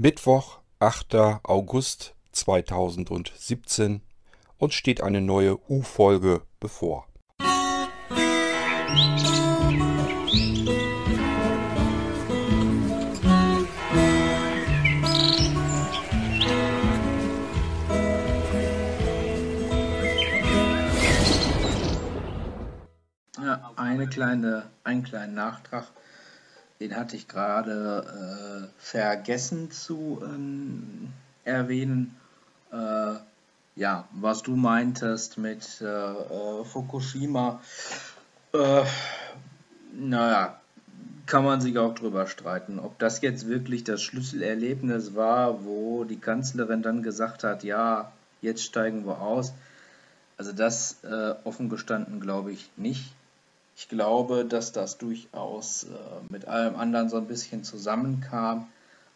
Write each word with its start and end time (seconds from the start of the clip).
Mittwoch, 0.00 0.60
8. 0.78 1.16
August 1.42 2.14
2017 2.30 4.00
und 4.56 4.72
steht 4.72 5.00
eine 5.00 5.20
neue 5.20 5.58
U-Folge 5.68 6.42
bevor. 6.60 7.08
Eine 23.74 24.06
kleine, 24.06 24.70
einen 24.84 25.02
kleinen 25.02 25.34
Nachtrag 25.34 25.88
den 26.80 26.96
hatte 26.96 27.16
ich 27.16 27.28
gerade 27.28 28.68
äh, 28.68 28.82
vergessen 28.82 29.70
zu 29.70 30.20
ähm, 30.22 31.12
erwähnen. 31.44 32.16
Äh, 32.72 33.14
ja, 33.76 34.08
was 34.12 34.42
du 34.42 34.56
meintest 34.56 35.38
mit 35.38 35.80
äh, 35.80 35.84
äh 35.84 36.64
Fukushima, 36.64 37.60
äh, 38.52 38.84
naja, 39.92 40.60
kann 41.26 41.44
man 41.44 41.60
sich 41.60 41.78
auch 41.78 41.94
drüber 41.94 42.26
streiten, 42.26 42.78
ob 42.78 42.98
das 42.98 43.20
jetzt 43.20 43.48
wirklich 43.48 43.84
das 43.84 44.02
Schlüsselerlebnis 44.02 45.14
war, 45.14 45.64
wo 45.64 46.04
die 46.04 46.18
Kanzlerin 46.18 46.82
dann 46.82 47.02
gesagt 47.02 47.44
hat, 47.44 47.64
ja, 47.64 48.10
jetzt 48.40 48.64
steigen 48.64 49.06
wir 49.06 49.20
aus. 49.20 49.52
Also 50.38 50.52
das 50.52 51.02
äh, 51.04 51.34
offen 51.44 51.68
gestanden 51.68 52.20
glaube 52.20 52.52
ich 52.52 52.70
nicht. 52.76 53.12
Ich 53.78 53.88
glaube, 53.88 54.44
dass 54.44 54.72
das 54.72 54.98
durchaus 54.98 55.84
äh, 55.84 55.88
mit 56.30 56.48
allem 56.48 56.74
anderen 56.74 57.08
so 57.08 57.16
ein 57.16 57.28
bisschen 57.28 57.62
zusammenkam, 57.62 58.66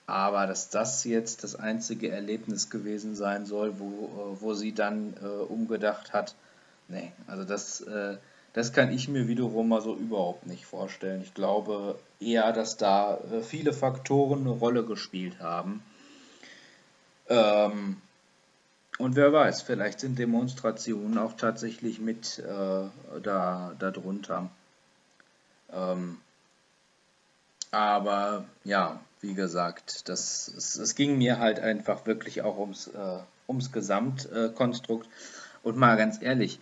aber 0.07 0.47
dass 0.47 0.71
das 0.71 1.03
jetzt 1.03 1.43
das 1.43 1.57
einzige 1.57 2.13
Erlebnis 2.13 2.71
gewesen 2.71 3.17
sein 3.17 3.45
soll, 3.45 3.81
wo, 3.81 4.37
äh, 4.37 4.41
wo 4.41 4.55
sie 4.55 4.73
dann 4.73 5.15
äh, 5.21 5.27
umgedacht 5.27 6.13
hat, 6.13 6.37
nee, 6.87 7.11
also 7.27 7.43
das, 7.43 7.81
äh, 7.81 8.19
das 8.53 8.73
kann 8.73 8.93
ich 8.93 9.09
mir 9.09 9.27
wiederum 9.27 9.69
mal 9.69 9.81
so 9.81 9.97
überhaupt 9.97 10.47
nicht 10.47 10.65
vorstellen. 10.65 11.23
Ich 11.23 11.35
glaube 11.35 11.99
eher, 12.21 12.53
dass 12.53 12.77
da 12.77 13.17
äh, 13.17 13.43
viele 13.43 13.73
Faktoren 13.73 14.43
eine 14.43 14.51
Rolle 14.51 14.85
gespielt 14.85 15.41
haben. 15.41 15.83
Ähm, 17.29 17.97
und 18.99 19.17
wer 19.17 19.33
weiß, 19.33 19.63
vielleicht 19.63 20.01
sind 20.01 20.19
Demonstrationen 20.19 21.19
auch 21.19 21.35
tatsächlich 21.37 22.01
mit 22.01 22.39
äh, 22.39 23.21
da 23.23 23.75
darunter. 23.79 24.51
Ähm, 25.73 26.19
aber 27.71 28.45
ja, 28.65 29.01
wie 29.21 29.35
gesagt, 29.35 30.09
das, 30.09 30.53
es, 30.57 30.77
es, 30.77 30.95
ging 30.95 31.17
mir 31.17 31.39
halt 31.39 31.59
einfach 31.59 32.05
wirklich 32.07 32.43
auch 32.43 32.59
ums, 32.59 32.89
äh, 32.89 33.19
ums 33.49 33.73
Gesamtkonstrukt. 33.73 35.09
Und 35.63 35.77
mal 35.79 35.97
ganz 35.97 36.21
ehrlich, 36.21 36.61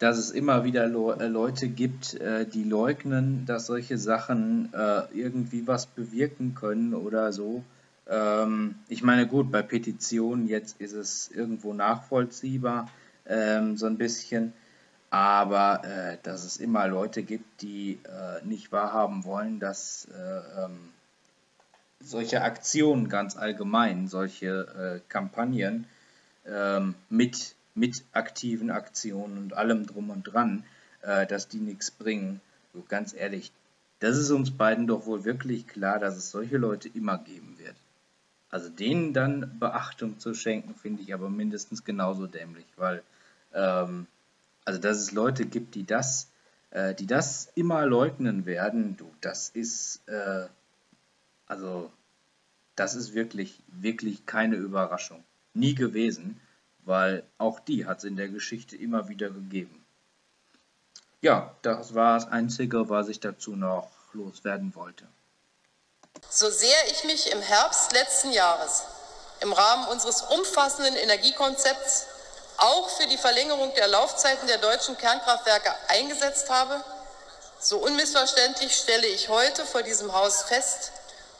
dass 0.00 0.18
es 0.18 0.30
immer 0.30 0.64
wieder 0.64 0.84
äh, 0.84 1.28
Leute 1.28 1.68
gibt, 1.68 2.14
äh, 2.14 2.44
die 2.44 2.64
leugnen, 2.64 3.46
dass 3.46 3.66
solche 3.66 3.96
Sachen 3.96 4.72
äh, 4.74 5.02
irgendwie 5.14 5.66
was 5.66 5.86
bewirken 5.86 6.54
können 6.54 6.94
oder 6.94 7.32
so, 7.32 7.64
ähm, 8.10 8.74
ich 8.88 9.02
meine, 9.02 9.26
gut, 9.26 9.50
bei 9.52 9.62
Petitionen 9.62 10.48
jetzt 10.48 10.80
ist 10.80 10.92
es 10.92 11.30
irgendwo 11.30 11.72
nachvollziehbar, 11.72 12.90
ähm, 13.26 13.76
so 13.76 13.86
ein 13.86 13.96
bisschen. 13.96 14.52
Aber 15.10 15.84
äh, 15.84 16.18
dass 16.22 16.44
es 16.44 16.58
immer 16.58 16.86
Leute 16.86 17.22
gibt, 17.22 17.62
die 17.62 17.98
äh, 18.04 18.44
nicht 18.44 18.70
wahrhaben 18.70 19.24
wollen, 19.24 19.58
dass 19.58 20.06
äh, 20.14 20.64
ähm, 20.64 20.78
solche 22.00 22.42
Aktionen 22.42 23.08
ganz 23.08 23.36
allgemein, 23.36 24.08
solche 24.08 25.00
äh, 25.02 25.08
Kampagnen 25.08 25.86
ähm, 26.46 26.94
mit, 27.08 27.54
mit 27.74 28.04
aktiven 28.12 28.70
Aktionen 28.70 29.38
und 29.38 29.54
allem 29.54 29.86
drum 29.86 30.10
und 30.10 30.24
dran, 30.24 30.64
äh, 31.02 31.26
dass 31.26 31.48
die 31.48 31.58
nichts 31.58 31.90
bringen. 31.90 32.40
So 32.72 32.84
ganz 32.88 33.12
ehrlich, 33.12 33.52
das 33.98 34.16
ist 34.16 34.30
uns 34.30 34.50
beiden 34.52 34.86
doch 34.86 35.06
wohl 35.06 35.24
wirklich 35.24 35.66
klar, 35.66 35.98
dass 35.98 36.16
es 36.16 36.30
solche 36.30 36.56
Leute 36.56 36.88
immer 36.88 37.18
geben 37.18 37.56
wird. 37.58 37.74
Also 38.50 38.68
denen 38.68 39.12
dann 39.12 39.58
Beachtung 39.58 40.18
zu 40.18 40.34
schenken, 40.34 40.74
finde 40.74 41.02
ich 41.02 41.14
aber 41.14 41.30
mindestens 41.30 41.84
genauso 41.84 42.26
dämlich, 42.26 42.66
weil 42.76 43.02
ähm, 43.54 44.06
also 44.64 44.80
dass 44.80 44.98
es 44.98 45.12
Leute 45.12 45.46
gibt, 45.46 45.74
die 45.74 45.84
das, 45.84 46.30
äh, 46.70 46.94
die 46.94 47.06
das 47.06 47.50
immer 47.54 47.86
leugnen 47.86 48.46
werden, 48.46 48.96
du, 48.96 49.10
das 49.20 49.48
ist 49.48 50.02
äh, 50.08 50.46
also 51.46 51.90
das 52.76 52.94
ist 52.94 53.12
wirklich, 53.12 53.60
wirklich 53.66 54.24
keine 54.24 54.56
Überraschung. 54.56 55.24
Nie 55.52 55.74
gewesen, 55.74 56.40
weil 56.84 57.24
auch 57.38 57.60
die 57.60 57.86
hat 57.86 57.98
es 57.98 58.04
in 58.04 58.16
der 58.16 58.28
Geschichte 58.28 58.76
immer 58.76 59.08
wieder 59.08 59.30
gegeben. 59.30 59.84
Ja, 61.20 61.54
das 61.62 61.94
war 61.94 62.14
das 62.14 62.28
Einzige, 62.28 62.88
was 62.88 63.08
ich 63.08 63.20
dazu 63.20 63.56
noch 63.56 63.90
loswerden 64.14 64.74
wollte. 64.74 65.06
So 66.32 66.48
sehr 66.48 66.90
ich 66.92 67.02
mich 67.02 67.32
im 67.32 67.42
Herbst 67.42 67.90
letzten 67.90 68.30
Jahres 68.30 68.82
im 69.40 69.52
Rahmen 69.52 69.88
unseres 69.88 70.22
umfassenden 70.22 70.94
Energiekonzepts 70.94 72.04
auch 72.58 72.88
für 72.90 73.08
die 73.08 73.18
Verlängerung 73.18 73.74
der 73.74 73.88
Laufzeiten 73.88 74.46
der 74.46 74.58
deutschen 74.58 74.96
Kernkraftwerke 74.96 75.74
eingesetzt 75.88 76.48
habe, 76.48 76.84
so 77.58 77.78
unmissverständlich 77.78 78.76
stelle 78.76 79.08
ich 79.08 79.28
heute 79.28 79.66
vor 79.66 79.82
diesem 79.82 80.12
Haus 80.12 80.42
fest, 80.42 80.92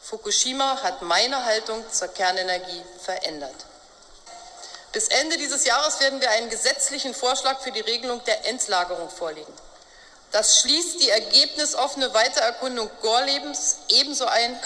Fukushima 0.03 0.83
hat 0.83 1.03
meine 1.03 1.45
Haltung 1.45 1.85
zur 1.93 2.09
Kernenergie 2.09 2.83
verändert. 3.05 3.55
Bis 4.91 5.07
Ende 5.07 5.37
dieses 5.37 5.65
Jahres 5.67 6.01
werden 6.01 6.21
wir 6.21 6.31
einen 6.31 6.51
gesetzlichen 6.51 7.15
Vorschlag 7.15 7.61
für 7.61 7.71
die 7.71 7.81
Regelung 7.81 8.25
der 8.25 8.45
Endlagerung 8.47 9.09
vorlegen. 9.09 9.53
Das 10.33 10.61
schließt 10.61 11.01
die 11.01 11.11
ergebnisoffene 11.11 12.15
Weitererkundung 12.15 12.91
Gorlebens 13.03 13.79
ebenso 13.89 14.27
ein 14.27 14.59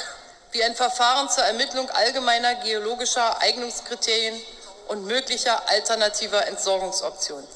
wie 0.55 0.63
ein 0.63 0.77
Verfahren 0.77 1.29
zur 1.29 1.43
Ermittlung 1.45 1.91
allgemeiner 1.91 2.55
geologischer 2.55 3.41
Eignungskriterien 3.41 4.41
und 4.87 5.05
möglicher 5.05 5.69
alternativer 5.69 6.47
Entsorgungsoptionen. 6.47 7.47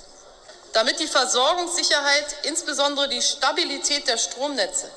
Damit 0.73 0.99
die 0.99 1.07
Versorgungssicherheit, 1.07 2.27
insbesondere 2.43 3.09
die 3.09 3.23
Stabilität 3.23 4.09
der 4.09 4.19
Stromnetze, 4.19 4.91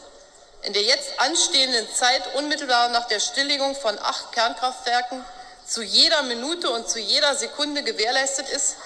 in 0.63 0.73
der 0.73 0.81
jetzt 0.81 1.19
anstehenden 1.19 1.88
Zeit 1.94 2.23
unmittelbar 2.35 2.89
nach 2.89 3.07
der 3.07 3.19
Stilllegung 3.19 3.75
von 3.75 3.97
acht 4.00 4.31
Kernkraftwerken 4.31 5.23
zu 5.68 5.83
jeder 5.83 6.23
Minute 6.23 6.72
und 6.72 6.89
zu 6.89 7.00
jeder 7.00 7.35
Sekunde 7.35 7.83
gewährleistet 7.83 8.50
ist, 8.50 8.78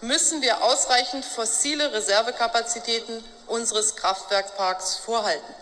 müssen 0.00 0.42
wir 0.42 0.62
ausreichend 0.62 1.24
fossile 1.24 1.92
Reservekapazitäten 1.92 3.22
unseres 3.48 3.96
Kraftwerkparks 3.96 4.96
vorhalten. 4.96 5.54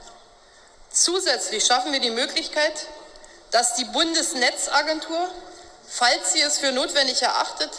Zusätzlich 0.91 1.65
schaffen 1.65 1.93
wir 1.93 2.01
die 2.01 2.11
Möglichkeit, 2.11 2.87
dass 3.51 3.75
die 3.75 3.85
Bundesnetzagentur 3.85 5.31
falls 5.89 6.33
sie 6.33 6.43
es 6.43 6.59
für 6.59 6.71
notwendig 6.71 7.23
erachtet, 7.23 7.71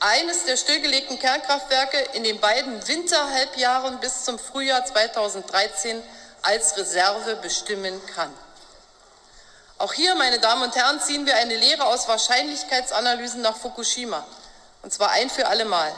eines 0.00 0.44
der 0.44 0.56
stillgelegten 0.56 1.18
Kernkraftwerke 1.18 1.98
in 2.12 2.24
den 2.24 2.40
beiden 2.40 2.86
Winterhalbjahren 2.86 4.00
bis 4.00 4.24
zum 4.24 4.38
Frühjahr 4.38 4.84
2013 4.84 6.02
als 6.42 6.76
Reserve 6.76 7.36
bestimmen 7.36 8.04
kann. 8.14 8.32
Auch 9.78 9.92
hier, 9.92 10.14
meine 10.14 10.40
Damen 10.40 10.62
und 10.62 10.76
Herren, 10.76 11.00
ziehen 11.00 11.26
wir 11.26 11.36
eine 11.36 11.56
Lehre 11.56 11.86
aus 11.86 12.06
Wahrscheinlichkeitsanalysen 12.06 13.40
nach 13.40 13.56
Fukushima, 13.56 14.26
und 14.82 14.92
zwar 14.92 15.10
ein 15.12 15.30
für 15.30 15.46
alle 15.46 15.64
Mal. 15.64 15.92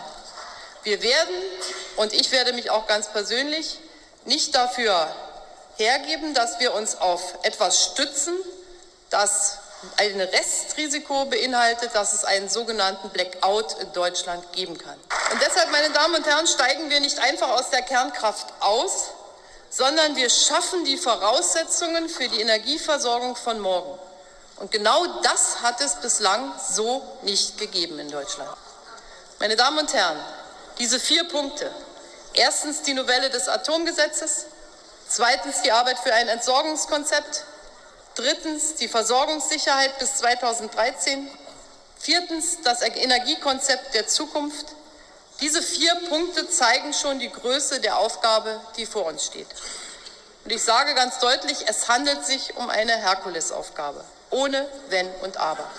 Wir 0.82 1.02
werden, 1.02 1.34
und 1.96 2.12
ich 2.12 2.30
werde 2.30 2.52
mich 2.52 2.70
auch 2.70 2.86
ganz 2.86 3.08
persönlich, 3.08 3.78
nicht 4.24 4.54
dafür 4.54 5.08
hergeben, 5.76 6.32
dass 6.32 6.60
wir 6.60 6.74
uns 6.74 6.96
auf 6.96 7.38
etwas 7.42 7.84
stützen, 7.84 8.36
das 9.10 9.58
ein 9.96 10.20
Restrisiko 10.20 11.26
beinhaltet, 11.26 11.94
dass 11.94 12.12
es 12.12 12.24
einen 12.24 12.48
sogenannten 12.48 13.10
Blackout 13.10 13.74
in 13.80 13.92
Deutschland 13.92 14.52
geben 14.52 14.76
kann. 14.78 14.98
Und 15.32 15.40
deshalb, 15.42 15.70
meine 15.70 15.90
Damen 15.90 16.16
und 16.16 16.26
Herren, 16.26 16.46
steigen 16.46 16.90
wir 16.90 17.00
nicht 17.00 17.18
einfach 17.18 17.50
aus 17.50 17.70
der 17.70 17.82
Kernkraft 17.82 18.46
aus, 18.60 19.08
sondern 19.70 20.16
wir 20.16 20.30
schaffen 20.30 20.84
die 20.84 20.96
Voraussetzungen 20.96 22.08
für 22.08 22.28
die 22.28 22.40
Energieversorgung 22.40 23.36
von 23.36 23.60
morgen. 23.60 23.98
Und 24.56 24.70
genau 24.72 25.20
das 25.22 25.60
hat 25.62 25.80
es 25.80 25.96
bislang 25.96 26.52
so 26.58 27.02
nicht 27.22 27.58
gegeben 27.58 27.98
in 27.98 28.10
Deutschland. 28.10 28.50
Meine 29.38 29.56
Damen 29.56 29.78
und 29.78 29.92
Herren, 29.92 30.18
diese 30.78 30.98
vier 30.98 31.28
Punkte. 31.28 31.70
Erstens 32.32 32.82
die 32.82 32.94
Novelle 32.94 33.30
des 33.30 33.48
Atomgesetzes, 33.48 34.46
zweitens 35.08 35.62
die 35.62 35.72
Arbeit 35.72 35.98
für 35.98 36.12
ein 36.12 36.28
Entsorgungskonzept, 36.28 37.44
Drittens 38.16 38.76
die 38.76 38.88
Versorgungssicherheit 38.88 39.98
bis 39.98 40.16
2013. 40.16 41.28
Viertens 41.98 42.62
das 42.64 42.80
Energiekonzept 42.80 43.92
der 43.94 44.06
Zukunft. 44.06 44.74
Diese 45.42 45.60
vier 45.60 45.92
Punkte 46.08 46.48
zeigen 46.48 46.94
schon 46.94 47.18
die 47.18 47.28
Größe 47.28 47.78
der 47.82 47.98
Aufgabe, 47.98 48.58
die 48.78 48.86
vor 48.86 49.04
uns 49.04 49.26
steht. 49.26 49.46
Und 50.44 50.50
ich 50.50 50.62
sage 50.62 50.94
ganz 50.94 51.18
deutlich, 51.18 51.58
es 51.68 51.90
handelt 51.90 52.24
sich 52.24 52.56
um 52.56 52.70
eine 52.70 52.92
Herkulesaufgabe. 52.92 54.02
Ohne 54.30 54.66
Wenn 54.88 55.08
und 55.22 55.36
Aber. 55.36 55.70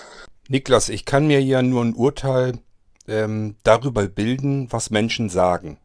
Niklas, 0.46 0.90
ich 0.90 1.04
kann 1.04 1.26
mir 1.26 1.42
ja 1.42 1.60
nur 1.62 1.84
ein 1.84 1.94
Urteil 1.94 2.60
ähm, 3.08 3.56
darüber 3.64 4.06
bilden, 4.06 4.70
was 4.70 4.90
Menschen 4.90 5.28
sagen. 5.28 5.80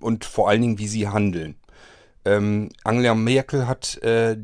Und 0.00 0.24
vor 0.24 0.48
allen 0.48 0.62
Dingen, 0.62 0.78
wie 0.78 0.88
sie 0.88 1.06
handeln. 1.06 1.56
Ähm, 2.24 2.70
Angela 2.82 3.14
Merkel 3.14 3.68
hat 3.68 4.02
äh, 4.02 4.36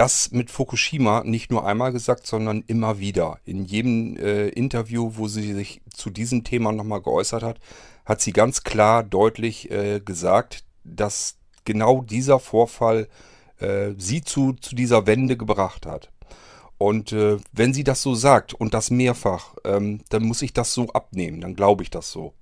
das 0.00 0.30
mit 0.30 0.50
Fukushima 0.50 1.24
nicht 1.26 1.50
nur 1.50 1.66
einmal 1.66 1.92
gesagt, 1.92 2.26
sondern 2.26 2.64
immer 2.66 3.00
wieder. 3.00 3.38
In 3.44 3.66
jedem 3.66 4.16
äh, 4.16 4.48
Interview, 4.48 5.12
wo 5.16 5.28
sie 5.28 5.52
sich 5.52 5.82
zu 5.92 6.08
diesem 6.08 6.42
Thema 6.42 6.72
nochmal 6.72 7.02
geäußert 7.02 7.42
hat, 7.42 7.60
hat 8.06 8.22
sie 8.22 8.32
ganz 8.32 8.62
klar, 8.62 9.02
deutlich 9.02 9.70
äh, 9.70 10.00
gesagt, 10.00 10.64
dass 10.84 11.36
genau 11.66 12.00
dieser 12.00 12.40
Vorfall 12.40 13.08
äh, 13.58 13.90
sie 13.98 14.22
zu, 14.22 14.54
zu 14.54 14.74
dieser 14.74 15.06
Wende 15.06 15.36
gebracht 15.36 15.84
hat. 15.84 16.10
Und 16.78 17.12
äh, 17.12 17.36
wenn 17.52 17.74
sie 17.74 17.84
das 17.84 18.00
so 18.00 18.14
sagt 18.14 18.54
und 18.54 18.72
das 18.72 18.90
mehrfach, 18.90 19.54
ähm, 19.64 20.00
dann 20.08 20.24
muss 20.24 20.40
ich 20.40 20.54
das 20.54 20.72
so 20.72 20.88
abnehmen, 20.88 21.42
dann 21.42 21.54
glaube 21.54 21.82
ich 21.82 21.90
das 21.90 22.10
so. 22.10 22.32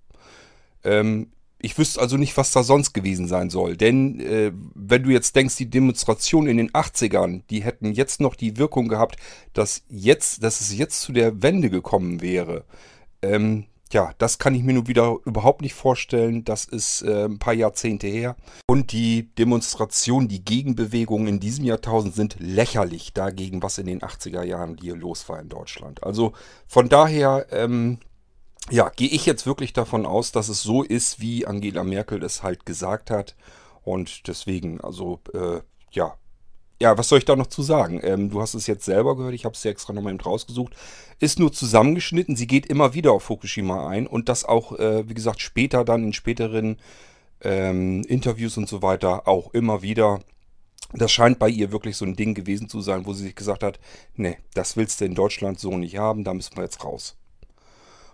Ähm, 0.85 1.33
ich 1.61 1.77
wüsste 1.77 2.01
also 2.01 2.17
nicht, 2.17 2.37
was 2.37 2.53
da 2.53 2.63
sonst 2.63 2.93
gewesen 2.93 3.27
sein 3.27 3.51
soll. 3.51 3.77
Denn 3.77 4.21
äh, 4.21 4.53
wenn 4.75 5.03
du 5.03 5.11
jetzt 5.11 5.35
denkst, 5.35 5.57
die 5.57 5.71
Demonstrationen 5.71 6.51
in 6.51 6.57
den 6.57 6.71
80ern, 6.71 7.43
die 7.51 7.65
hätten 7.65 7.93
jetzt 7.93 8.21
noch 8.21 8.35
die 8.35 8.57
Wirkung 8.57 8.89
gehabt, 8.89 9.17
dass 9.55 9.83
jetzt, 9.89 10.45
dass 10.45 10.61
es 10.61 10.77
jetzt 10.77 11.01
zu 11.03 11.13
der 11.13 11.43
Wende 11.43 11.71
gekommen 11.71 12.21
wäre. 12.21 12.65
Ähm, 13.23 13.67
ja, 13.93 14.13
das 14.19 14.39
kann 14.39 14.55
ich 14.55 14.63
mir 14.63 14.75
nun 14.75 14.87
wieder 14.87 15.17
überhaupt 15.25 15.63
nicht 15.63 15.75
vorstellen. 15.75 16.45
Das 16.45 16.65
ist 16.65 17.03
äh, 17.03 17.25
ein 17.25 17.39
paar 17.39 17.55
Jahrzehnte 17.55 18.07
her. 18.07 18.37
Und 18.69 18.93
die 18.93 19.35
Demonstrationen, 19.37 20.29
die 20.29 20.45
Gegenbewegungen 20.45 21.27
in 21.27 21.41
diesem 21.41 21.65
Jahrtausend 21.65 22.15
sind 22.15 22.37
lächerlich 22.39 23.15
dagegen, 23.15 23.63
was 23.63 23.79
in 23.79 23.87
den 23.87 24.01
80er 24.01 24.45
Jahren 24.45 24.77
hier 24.81 24.95
los 24.95 25.29
war 25.29 25.41
in 25.41 25.49
Deutschland. 25.49 26.05
Also 26.05 26.35
von 26.67 26.89
daher, 26.89 27.47
ähm, 27.51 27.99
ja, 28.71 28.91
gehe 28.91 29.09
ich 29.09 29.27
jetzt 29.27 29.47
wirklich 29.47 29.73
davon 29.73 30.07
aus, 30.07 30.33
dass 30.33 30.49
es 30.49 30.63
so 30.63 30.83
ist, 30.83 31.21
wie 31.21 31.47
Angela 31.47 31.85
Merkel 31.85 32.23
es 32.23 32.43
halt 32.43 32.67
gesagt 32.67 33.11
hat. 33.11 33.37
Und 33.83 34.29
deswegen, 34.29 34.81
also, 34.81 35.21
äh, 35.33 35.61
ja. 35.91 36.15
Ja, 36.81 36.97
was 36.97 37.09
soll 37.09 37.19
ich 37.19 37.25
da 37.25 37.35
noch 37.35 37.49
zu 37.49 37.63
sagen? 37.63 38.01
Ähm, 38.05 38.31
du 38.31 38.41
hast 38.41 38.55
es 38.55 38.69
jetzt 38.69 38.85
selber 38.85 39.17
gehört, 39.17 39.35
ich 39.35 39.45
habe 39.45 39.55
es 39.55 39.65
ja 39.65 39.71
extra 39.71 39.93
nochmal 39.93 40.13
eben 40.13 40.23
rausgesucht. 40.23 40.75
Ist 41.19 41.41
nur 41.41 41.53
zusammengeschnitten, 41.53 42.37
sie 42.37 42.47
geht 42.47 42.67
immer 42.67 42.95
wieder 42.95 43.13
auf 43.13 43.25
Fukushima 43.25 43.89
ein 43.89 44.07
und 44.07 44.29
das 44.29 44.45
auch, 44.45 44.79
äh, 44.79 45.09
wie 45.09 45.15
gesagt, 45.15 45.41
später 45.41 45.85
dann 45.85 46.05
in 46.05 46.13
späteren 46.13 46.77
ähm, 47.41 48.05
Interviews 48.05 48.57
und 48.59 48.69
so 48.69 48.81
weiter 48.83 49.27
auch 49.27 49.53
immer 49.55 49.83
wieder. 49.83 50.21
Das 50.93 51.11
scheint 51.11 51.39
bei 51.39 51.49
ihr 51.49 51.73
wirklich 51.73 51.97
so 51.97 52.05
ein 52.05 52.17
Ding 52.17 52.35
gewesen 52.35 52.69
zu 52.69 52.81
sein, 52.81 53.07
wo 53.07 53.13
sie 53.13 53.25
sich 53.25 53.35
gesagt 53.35 53.63
hat, 53.63 53.81
nee, 54.15 54.39
das 54.55 54.77
willst 54.77 55.01
du 55.01 55.05
in 55.05 55.15
Deutschland 55.15 55.59
so 55.59 55.77
nicht 55.77 55.97
haben, 55.99 56.25
da 56.25 56.33
müssen 56.33 56.57
wir 56.57 56.63
jetzt 56.63 56.85
raus. 56.85 57.17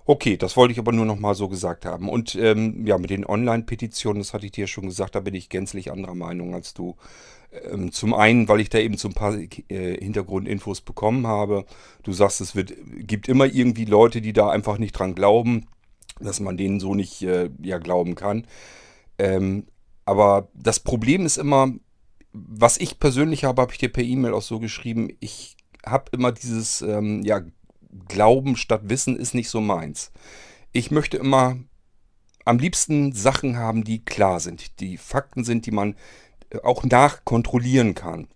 Okay, 0.07 0.37
das 0.37 0.57
wollte 0.57 0.73
ich 0.73 0.79
aber 0.79 0.93
nur 0.93 1.07
noch 1.07 1.19
mal 1.19 1.35
so 1.35 1.49
gesagt 1.49 1.87
haben. 1.87 2.11
Und 2.11 2.35
ähm, 2.35 2.87
ja, 2.87 2.99
mit 2.99 3.09
den 3.09 3.25
Online-Petitionen, 3.25 4.21
das 4.21 4.35
hatte 4.35 4.45
ich 4.45 4.53
dir 4.53 4.67
schon 4.67 4.87
gesagt, 4.87 5.15
da 5.15 5.21
bin 5.21 5.35
ich 5.35 5.49
gänzlich 5.49 5.91
anderer 5.91 6.15
Meinung 6.15 6.55
als 6.55 6.75
du. 6.75 6.97
Ähm, 7.71 7.91
zum 7.91 8.13
einen, 8.13 8.47
weil 8.49 8.61
ich 8.61 8.69
da 8.69 8.79
eben 8.79 8.99
so 8.99 9.09
ein 9.09 9.15
paar 9.15 9.35
äh, 9.35 9.49
Hintergrundinfos 9.69 10.83
bekommen 10.83 11.27
habe. 11.27 11.65
Du 12.03 12.13
sagst, 12.13 12.43
es 12.43 12.55
wird, 12.55 12.75
gibt 12.99 13.29
immer 13.29 13.47
irgendwie 13.47 13.87
Leute, 13.87 14.21
die 14.21 14.35
da 14.35 14.51
einfach 14.51 14.77
nicht 14.77 14.93
dran 14.93 15.15
glauben, 15.15 15.69
dass 16.21 16.39
man 16.39 16.59
denen 16.59 16.81
so 16.81 16.95
nicht 16.95 17.23
äh, 17.23 17.49
ja, 17.63 17.79
glauben 17.79 18.15
kann. 18.15 18.47
Ähm, 19.19 19.67
aber 20.05 20.49
das 20.55 20.81
Problem 20.81 21.25
ist 21.25 21.39
immer, 21.39 21.73
was 22.33 22.77
ich 22.77 23.01
persönlich 23.01 23.45
habe, 23.45 23.63
habe 23.63 23.73
ich 23.73 23.79
dir 23.79 23.93
per 23.93 24.05
E-Mail 24.05 24.35
auch 24.35 24.43
so 24.43 24.59
geschrieben, 24.59 25.09
ich 25.21 25.57
habe 25.87 26.11
immer 26.13 26.33
dieses 26.33 26.83
ähm, 26.83 27.23
ja, 27.25 27.41
Glauben 28.09 28.57
statt 28.57 28.83
Wissen 28.85 29.17
ist 29.17 29.35
nicht 29.35 29.49
so 29.49 29.61
meins. 29.61 30.11
Ich 30.73 30.91
möchte 30.91 31.17
immer 31.17 31.57
am 32.45 32.59
liebsten 32.59 33.13
Sachen 33.13 33.57
haben, 33.57 33.85
die 33.85 34.05
klar 34.05 34.41
sind, 34.41 34.81
die 34.81 34.99
Fakten 34.99 35.45
sind, 35.45 35.67
die 35.67 35.71
man 35.71 35.95
äh, 36.51 36.59
auch 36.63 36.85
nachkontrollieren 36.85 37.95
kann. 37.95 38.29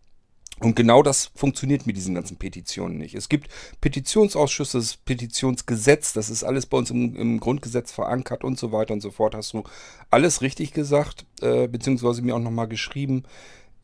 Und 0.60 0.75
genau 0.75 1.05
das 1.05 1.31
funktioniert 1.37 1.87
mit 1.87 1.96
diesen 1.96 2.16
ganzen 2.16 2.37
Petitionen 2.37 2.99
nicht. 2.99 3.14
Es 3.14 3.28
gibt 3.28 3.49
Petitionsausschüsse, 3.81 4.78
das 4.78 4.96
Petitionsgesetz, 4.96 6.12
das 6.12 6.31
ist 6.31 6.43
alles 6.43 6.66
bei 6.66 6.78
uns 6.78 6.90
im, 6.90 7.14
im, 7.14 7.38
Grundgesetz 7.38 7.93
verankert 7.93 8.43
und 8.43 8.58
so 8.58 8.72
weiter 8.72 8.93
und 8.93 9.00
so 9.00 9.12
fort. 9.12 9.37
Hast 9.37 9.52
du 9.52 9.62
alles 10.10 10.43
richtig 10.43 10.72
gesagt, 10.72 11.26
äh, 11.43 11.69
beziehungsweise 11.69 12.22
mir 12.22 12.34
auch 12.34 12.40
nochmal 12.40 12.66
geschrieben. 12.66 13.22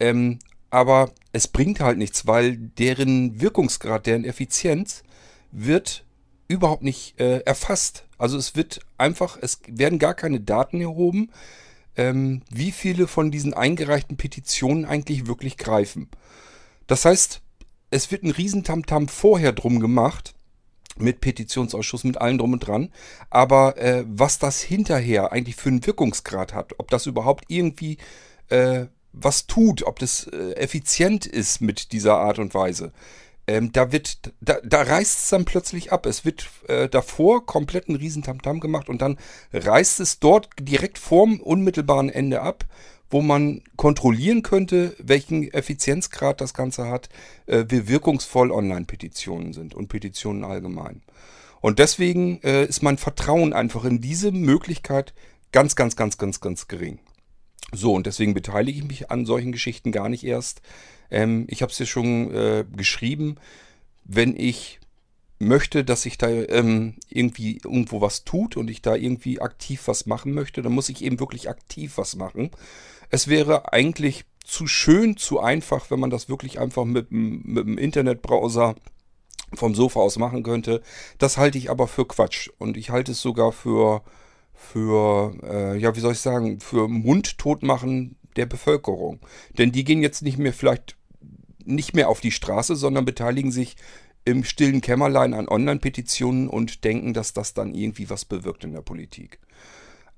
Ähm, 0.00 0.40
aber 0.70 1.12
es 1.32 1.46
bringt 1.46 1.78
halt 1.78 1.98
nichts, 1.98 2.26
weil 2.26 2.56
deren 2.56 3.40
Wirkungsgrad, 3.40 4.06
deren 4.06 4.24
Effizienz 4.24 5.04
wird 5.54 6.04
überhaupt 6.48 6.82
nicht 6.82 7.18
äh, 7.18 7.38
erfasst. 7.40 8.04
Also 8.18 8.36
es 8.36 8.54
wird 8.54 8.80
einfach, 8.98 9.38
es 9.40 9.60
werden 9.66 9.98
gar 9.98 10.14
keine 10.14 10.40
Daten 10.40 10.80
erhoben, 10.80 11.30
ähm, 11.96 12.42
wie 12.50 12.72
viele 12.72 13.06
von 13.06 13.30
diesen 13.30 13.54
eingereichten 13.54 14.16
Petitionen 14.16 14.84
eigentlich 14.84 15.26
wirklich 15.26 15.56
greifen. 15.56 16.08
Das 16.86 17.04
heißt, 17.04 17.40
es 17.90 18.10
wird 18.10 18.24
ein 18.24 18.30
Riesentamtam 18.30 19.08
vorher 19.08 19.52
drum 19.52 19.80
gemacht, 19.80 20.34
mit 20.96 21.20
Petitionsausschuss, 21.20 22.04
mit 22.04 22.20
allem 22.20 22.38
drum 22.38 22.52
und 22.52 22.66
dran. 22.66 22.90
Aber 23.30 23.76
äh, 23.78 24.04
was 24.06 24.38
das 24.38 24.60
hinterher 24.60 25.32
eigentlich 25.32 25.56
für 25.56 25.68
einen 25.68 25.86
Wirkungsgrad 25.86 26.54
hat, 26.54 26.74
ob 26.78 26.90
das 26.90 27.06
überhaupt 27.06 27.44
irgendwie 27.48 27.98
äh, 28.48 28.86
was 29.12 29.46
tut, 29.46 29.84
ob 29.84 29.98
das 29.98 30.26
äh, 30.26 30.52
effizient 30.54 31.26
ist 31.26 31.60
mit 31.60 31.92
dieser 31.92 32.16
Art 32.16 32.38
und 32.38 32.54
Weise, 32.54 32.92
ähm, 33.46 33.72
da 33.72 33.92
wird, 33.92 34.32
da, 34.40 34.58
da 34.64 34.82
reißt 34.82 35.18
es 35.18 35.28
dann 35.28 35.44
plötzlich 35.44 35.92
ab. 35.92 36.06
Es 36.06 36.24
wird 36.24 36.48
äh, 36.68 36.88
davor 36.88 37.44
komplett 37.46 37.88
ein 37.88 37.96
Riesentamtam 37.96 38.60
gemacht 38.60 38.88
und 38.88 39.02
dann 39.02 39.18
reißt 39.52 40.00
es 40.00 40.18
dort 40.18 40.48
direkt 40.58 40.98
vorm 40.98 41.40
unmittelbaren 41.40 42.08
Ende 42.08 42.40
ab, 42.40 42.64
wo 43.10 43.20
man 43.20 43.62
kontrollieren 43.76 44.42
könnte, 44.42 44.96
welchen 44.98 45.52
Effizienzgrad 45.52 46.40
das 46.40 46.54
Ganze 46.54 46.88
hat, 46.88 47.08
äh, 47.46 47.64
wie 47.68 47.88
wirkungsvoll 47.88 48.50
Online-Petitionen 48.50 49.52
sind 49.52 49.74
und 49.74 49.88
Petitionen 49.88 50.44
allgemein. 50.44 51.02
Und 51.60 51.78
deswegen 51.78 52.42
äh, 52.42 52.64
ist 52.64 52.82
mein 52.82 52.98
Vertrauen 52.98 53.52
einfach 53.52 53.84
in 53.84 54.00
diese 54.00 54.32
Möglichkeit 54.32 55.14
ganz, 55.52 55.76
ganz, 55.76 55.96
ganz, 55.96 56.18
ganz, 56.18 56.40
ganz 56.40 56.68
gering. 56.68 56.98
So, 57.72 57.92
und 57.94 58.06
deswegen 58.06 58.34
beteilige 58.34 58.78
ich 58.78 58.84
mich 58.84 59.10
an 59.10 59.26
solchen 59.26 59.52
Geschichten 59.52 59.92
gar 59.92 60.08
nicht 60.08 60.24
erst. 60.24 60.60
Ähm, 61.10 61.46
ich 61.48 61.62
habe 61.62 61.70
es 61.70 61.78
dir 61.78 61.86
schon 61.86 62.34
äh, 62.34 62.64
geschrieben, 62.76 63.36
wenn 64.04 64.36
ich 64.36 64.80
möchte, 65.38 65.84
dass 65.84 66.02
sich 66.02 66.18
da 66.18 66.28
ähm, 66.28 66.94
irgendwie 67.08 67.60
irgendwo 67.62 68.00
was 68.00 68.24
tut 68.24 68.56
und 68.56 68.70
ich 68.70 68.82
da 68.82 68.94
irgendwie 68.94 69.40
aktiv 69.40 69.82
was 69.86 70.06
machen 70.06 70.32
möchte, 70.32 70.62
dann 70.62 70.72
muss 70.72 70.88
ich 70.88 71.02
eben 71.02 71.20
wirklich 71.20 71.48
aktiv 71.48 71.98
was 71.98 72.16
machen. 72.16 72.50
Es 73.10 73.28
wäre 73.28 73.72
eigentlich 73.72 74.24
zu 74.44 74.66
schön, 74.66 75.16
zu 75.16 75.40
einfach, 75.40 75.90
wenn 75.90 76.00
man 76.00 76.10
das 76.10 76.28
wirklich 76.28 76.60
einfach 76.60 76.84
mit, 76.84 77.10
mit 77.10 77.66
dem 77.66 77.78
Internetbrowser 77.78 78.74
vom 79.54 79.74
Sofa 79.74 80.00
aus 80.00 80.18
machen 80.18 80.42
könnte. 80.42 80.82
Das 81.18 81.36
halte 81.36 81.58
ich 81.58 81.70
aber 81.70 81.88
für 81.88 82.06
Quatsch 82.06 82.48
und 82.58 82.76
ich 82.76 82.90
halte 82.90 83.12
es 83.12 83.20
sogar 83.20 83.52
für 83.52 84.02
für, 84.54 85.34
äh, 85.42 85.78
ja, 85.78 85.94
wie 85.94 86.00
soll 86.00 86.12
ich 86.12 86.20
sagen, 86.20 86.60
für 86.60 86.88
Mundtotmachen 86.88 88.16
der 88.36 88.46
Bevölkerung. 88.46 89.20
Denn 89.58 89.72
die 89.72 89.84
gehen 89.84 90.02
jetzt 90.02 90.22
nicht 90.22 90.38
mehr 90.38 90.52
vielleicht 90.52 90.96
nicht 91.64 91.94
mehr 91.94 92.08
auf 92.08 92.20
die 92.20 92.30
Straße, 92.30 92.76
sondern 92.76 93.04
beteiligen 93.04 93.50
sich 93.50 93.76
im 94.24 94.44
stillen 94.44 94.80
Kämmerlein 94.80 95.34
an 95.34 95.48
Online-Petitionen 95.48 96.48
und 96.48 96.84
denken, 96.84 97.14
dass 97.14 97.32
das 97.32 97.54
dann 97.54 97.74
irgendwie 97.74 98.10
was 98.10 98.24
bewirkt 98.24 98.64
in 98.64 98.72
der 98.72 98.82
Politik. 98.82 99.38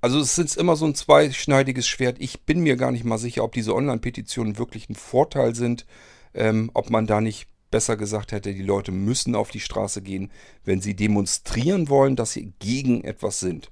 Also 0.00 0.20
es 0.20 0.38
ist 0.38 0.56
immer 0.56 0.76
so 0.76 0.86
ein 0.86 0.94
zweischneidiges 0.94 1.86
Schwert. 1.86 2.16
Ich 2.20 2.42
bin 2.42 2.60
mir 2.60 2.76
gar 2.76 2.92
nicht 2.92 3.04
mal 3.04 3.18
sicher, 3.18 3.42
ob 3.42 3.52
diese 3.52 3.74
Online-Petitionen 3.74 4.58
wirklich 4.58 4.88
ein 4.88 4.94
Vorteil 4.94 5.54
sind, 5.54 5.86
ähm, 6.34 6.70
ob 6.74 6.90
man 6.90 7.06
da 7.06 7.20
nicht 7.20 7.48
besser 7.70 7.96
gesagt 7.96 8.32
hätte, 8.32 8.54
die 8.54 8.62
Leute 8.62 8.92
müssen 8.92 9.34
auf 9.34 9.50
die 9.50 9.60
Straße 9.60 10.02
gehen, 10.02 10.30
wenn 10.64 10.80
sie 10.80 10.94
demonstrieren 10.94 11.88
wollen, 11.88 12.14
dass 12.14 12.32
sie 12.32 12.52
gegen 12.60 13.02
etwas 13.02 13.40
sind. 13.40 13.70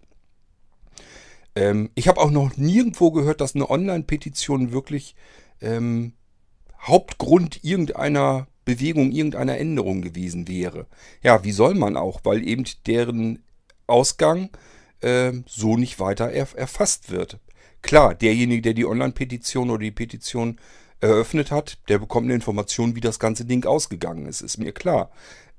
Ähm, 1.56 1.90
ich 1.94 2.08
habe 2.08 2.20
auch 2.20 2.30
noch 2.30 2.56
nirgendwo 2.56 3.10
gehört, 3.10 3.40
dass 3.40 3.54
eine 3.54 3.70
Online-Petition 3.70 4.72
wirklich 4.72 5.14
ähm, 5.60 6.12
Hauptgrund 6.80 7.62
irgendeiner 7.62 8.46
Bewegung, 8.64 9.12
irgendeiner 9.12 9.58
Änderung 9.58 10.02
gewesen 10.02 10.48
wäre. 10.48 10.86
Ja, 11.22 11.44
wie 11.44 11.52
soll 11.52 11.74
man 11.74 11.96
auch, 11.96 12.20
weil 12.24 12.46
eben 12.46 12.64
deren 12.86 13.42
Ausgang 13.86 14.50
äh, 15.00 15.32
so 15.46 15.76
nicht 15.76 16.00
weiter 16.00 16.30
erf 16.30 16.54
erfasst 16.54 17.10
wird. 17.10 17.38
Klar, 17.82 18.14
derjenige, 18.14 18.62
der 18.62 18.74
die 18.74 18.86
Online-Petition 18.86 19.70
oder 19.70 19.80
die 19.80 19.90
Petition 19.90 20.58
eröffnet 21.00 21.50
hat, 21.50 21.78
der 21.88 21.98
bekommt 21.98 22.24
eine 22.24 22.34
Information, 22.34 22.96
wie 22.96 23.00
das 23.00 23.18
ganze 23.18 23.44
Ding 23.44 23.66
ausgegangen 23.66 24.26
ist, 24.26 24.40
ist 24.40 24.56
mir 24.56 24.72
klar. 24.72 25.10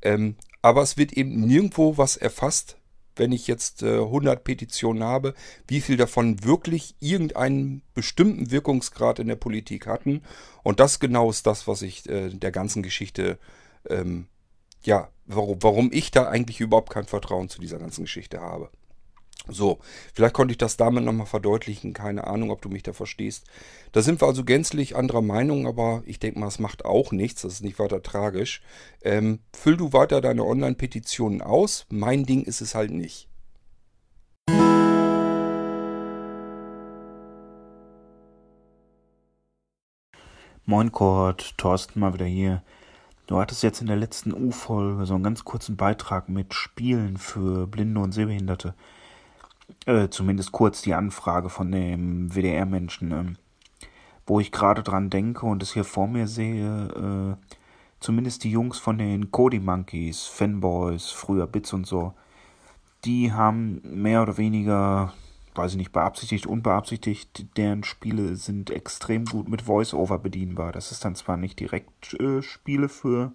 Ähm, 0.01 0.35
aber 0.63 0.81
es 0.81 0.97
wird 0.97 1.13
eben 1.13 1.45
nirgendwo 1.45 1.97
was 1.97 2.17
erfasst, 2.17 2.77
wenn 3.15 3.31
ich 3.31 3.47
jetzt 3.47 3.83
äh, 3.83 3.99
100 3.99 4.43
Petitionen 4.43 5.03
habe, 5.03 5.33
wie 5.67 5.81
viel 5.81 5.97
davon 5.97 6.43
wirklich 6.43 6.95
irgendeinen 6.99 7.81
bestimmten 7.93 8.51
Wirkungsgrad 8.51 9.19
in 9.19 9.27
der 9.27 9.35
Politik 9.35 9.87
hatten. 9.87 10.21
Und 10.63 10.79
das 10.79 10.99
genau 10.99 11.29
ist 11.29 11.47
das, 11.47 11.67
was 11.67 11.81
ich 11.81 12.09
äh, 12.09 12.29
der 12.29 12.51
ganzen 12.51 12.83
Geschichte 12.83 13.39
ähm, 13.89 14.27
ja, 14.85 15.09
warum, 15.25 15.61
warum 15.61 15.89
ich 15.91 16.11
da 16.11 16.27
eigentlich 16.27 16.61
überhaupt 16.61 16.91
kein 16.91 17.05
Vertrauen 17.05 17.49
zu 17.49 17.59
dieser 17.59 17.79
ganzen 17.79 18.03
Geschichte 18.03 18.39
habe. 18.39 18.69
So, 19.47 19.79
vielleicht 20.13 20.33
konnte 20.33 20.53
ich 20.53 20.57
das 20.57 20.77
damit 20.77 21.03
nochmal 21.03 21.27
verdeutlichen. 21.27 21.93
Keine 21.93 22.25
Ahnung, 22.25 22.51
ob 22.51 22.61
du 22.61 22.69
mich 22.69 22.83
da 22.83 22.93
verstehst. 22.93 23.45
Da 23.91 24.01
sind 24.01 24.21
wir 24.21 24.27
also 24.27 24.43
gänzlich 24.43 24.95
anderer 24.95 25.21
Meinung, 25.21 25.67
aber 25.67 26.03
ich 26.05 26.19
denke 26.19 26.39
mal, 26.39 26.47
es 26.47 26.59
macht 26.59 26.85
auch 26.85 27.11
nichts. 27.11 27.43
Das 27.43 27.53
ist 27.53 27.63
nicht 27.63 27.79
weiter 27.79 28.01
tragisch. 28.01 28.61
Ähm, 29.03 29.39
füll 29.53 29.77
du 29.77 29.93
weiter 29.93 30.21
deine 30.21 30.43
Online-Petitionen 30.43 31.41
aus. 31.41 31.85
Mein 31.89 32.25
Ding 32.25 32.43
ist 32.43 32.61
es 32.61 32.75
halt 32.75 32.91
nicht. 32.91 33.27
Moin 40.67 40.91
Kurt, 40.91 41.55
Thorsten 41.59 41.99
mal 41.99 42.15
wieder 42.15 42.25
hier. 42.25 42.63
Du 43.27 43.37
hattest 43.37 43.61
jetzt 43.61 43.81
in 43.81 43.87
der 43.87 43.95
letzten 43.95 44.33
U-Folge 44.33 45.05
so 45.05 45.13
einen 45.13 45.23
ganz 45.23 45.43
kurzen 45.43 45.77
Beitrag 45.77 46.27
mit 46.27 46.55
Spielen 46.55 47.17
für 47.17 47.67
Blinde 47.67 48.01
und 48.01 48.13
Sehbehinderte. 48.13 48.73
Äh, 49.85 50.09
zumindest 50.09 50.51
kurz 50.51 50.81
die 50.81 50.93
Anfrage 50.93 51.49
von 51.49 51.71
dem 51.71 52.33
WDR-Menschen, 52.33 53.11
äh, 53.11 53.85
wo 54.25 54.39
ich 54.39 54.51
gerade 54.51 54.81
dran 54.81 55.09
denke 55.09 55.45
und 55.45 55.61
es 55.61 55.73
hier 55.73 55.83
vor 55.83 56.07
mir 56.07 56.27
sehe, 56.27 57.37
äh, 57.39 57.53
zumindest 57.99 58.43
die 58.43 58.51
Jungs 58.51 58.79
von 58.79 58.97
den 58.97 59.31
Cody 59.31 59.59
Monkeys, 59.59 60.25
Fanboys, 60.25 61.11
früher 61.11 61.47
Bits 61.47 61.73
und 61.73 61.85
so, 61.85 62.13
die 63.05 63.31
haben 63.31 63.81
mehr 63.83 64.23
oder 64.23 64.37
weniger, 64.37 65.13
weiß 65.53 65.71
ich 65.71 65.77
nicht, 65.77 65.91
beabsichtigt, 65.91 66.47
unbeabsichtigt, 66.47 67.55
deren 67.57 67.83
Spiele 67.83 68.35
sind 68.35 68.71
extrem 68.71 69.25
gut 69.25 69.47
mit 69.47 69.63
Voice-Over 69.63 70.17
bedienbar. 70.17 70.71
Das 70.71 70.91
ist 70.91 71.05
dann 71.05 71.15
zwar 71.15 71.37
nicht 71.37 71.59
direkt 71.59 72.15
äh, 72.15 72.41
Spiele 72.41 72.89
für 72.89 73.31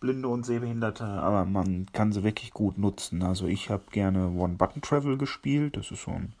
Blinde 0.00 0.28
und 0.28 0.44
Sehbehinderte, 0.44 1.04
aber 1.04 1.44
man 1.44 1.86
kann 1.92 2.12
sie 2.12 2.22
wirklich 2.22 2.52
gut 2.52 2.78
nutzen. 2.78 3.22
Also 3.22 3.46
ich 3.46 3.70
habe 3.70 3.84
gerne 3.90 4.30
One-Button-Travel 4.30 5.16
gespielt. 5.16 5.76
Das 5.76 5.90
ist 5.90 6.02
so 6.02 6.12
ein 6.12 6.32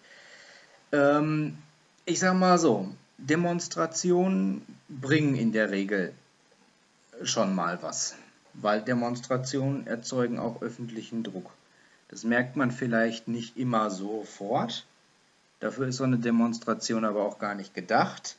Ähm, 0.91 1.57
ich 2.05 2.19
sage 2.19 2.37
mal 2.37 2.57
so, 2.57 2.87
Demonstrationen 3.17 4.65
bringen 4.87 5.35
in 5.35 5.51
der 5.51 5.71
Regel 5.71 6.13
schon 7.23 7.53
mal 7.53 7.81
was, 7.81 8.15
weil 8.53 8.81
Demonstrationen 8.81 9.85
erzeugen 9.87 10.39
auch 10.39 10.61
öffentlichen 10.61 11.23
Druck. 11.23 11.51
Das 12.09 12.23
merkt 12.23 12.55
man 12.55 12.71
vielleicht 12.71 13.27
nicht 13.27 13.57
immer 13.57 13.91
sofort. 13.91 14.85
Dafür 15.59 15.87
ist 15.87 15.97
so 15.97 16.05
eine 16.05 16.17
Demonstration 16.17 17.05
aber 17.05 17.23
auch 17.23 17.37
gar 17.37 17.55
nicht 17.55 17.73
gedacht. 17.73 18.37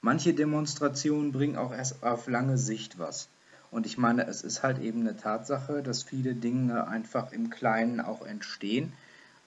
Manche 0.00 0.32
Demonstrationen 0.32 1.32
bringen 1.32 1.56
auch 1.56 1.72
erst 1.72 2.02
auf 2.02 2.28
lange 2.28 2.56
Sicht 2.56 2.98
was. 2.98 3.28
Und 3.70 3.84
ich 3.84 3.98
meine, 3.98 4.26
es 4.26 4.42
ist 4.42 4.62
halt 4.62 4.80
eben 4.80 5.00
eine 5.00 5.16
Tatsache, 5.16 5.82
dass 5.82 6.02
viele 6.02 6.34
Dinge 6.34 6.88
einfach 6.88 7.32
im 7.32 7.50
Kleinen 7.50 8.00
auch 8.00 8.24
entstehen. 8.24 8.92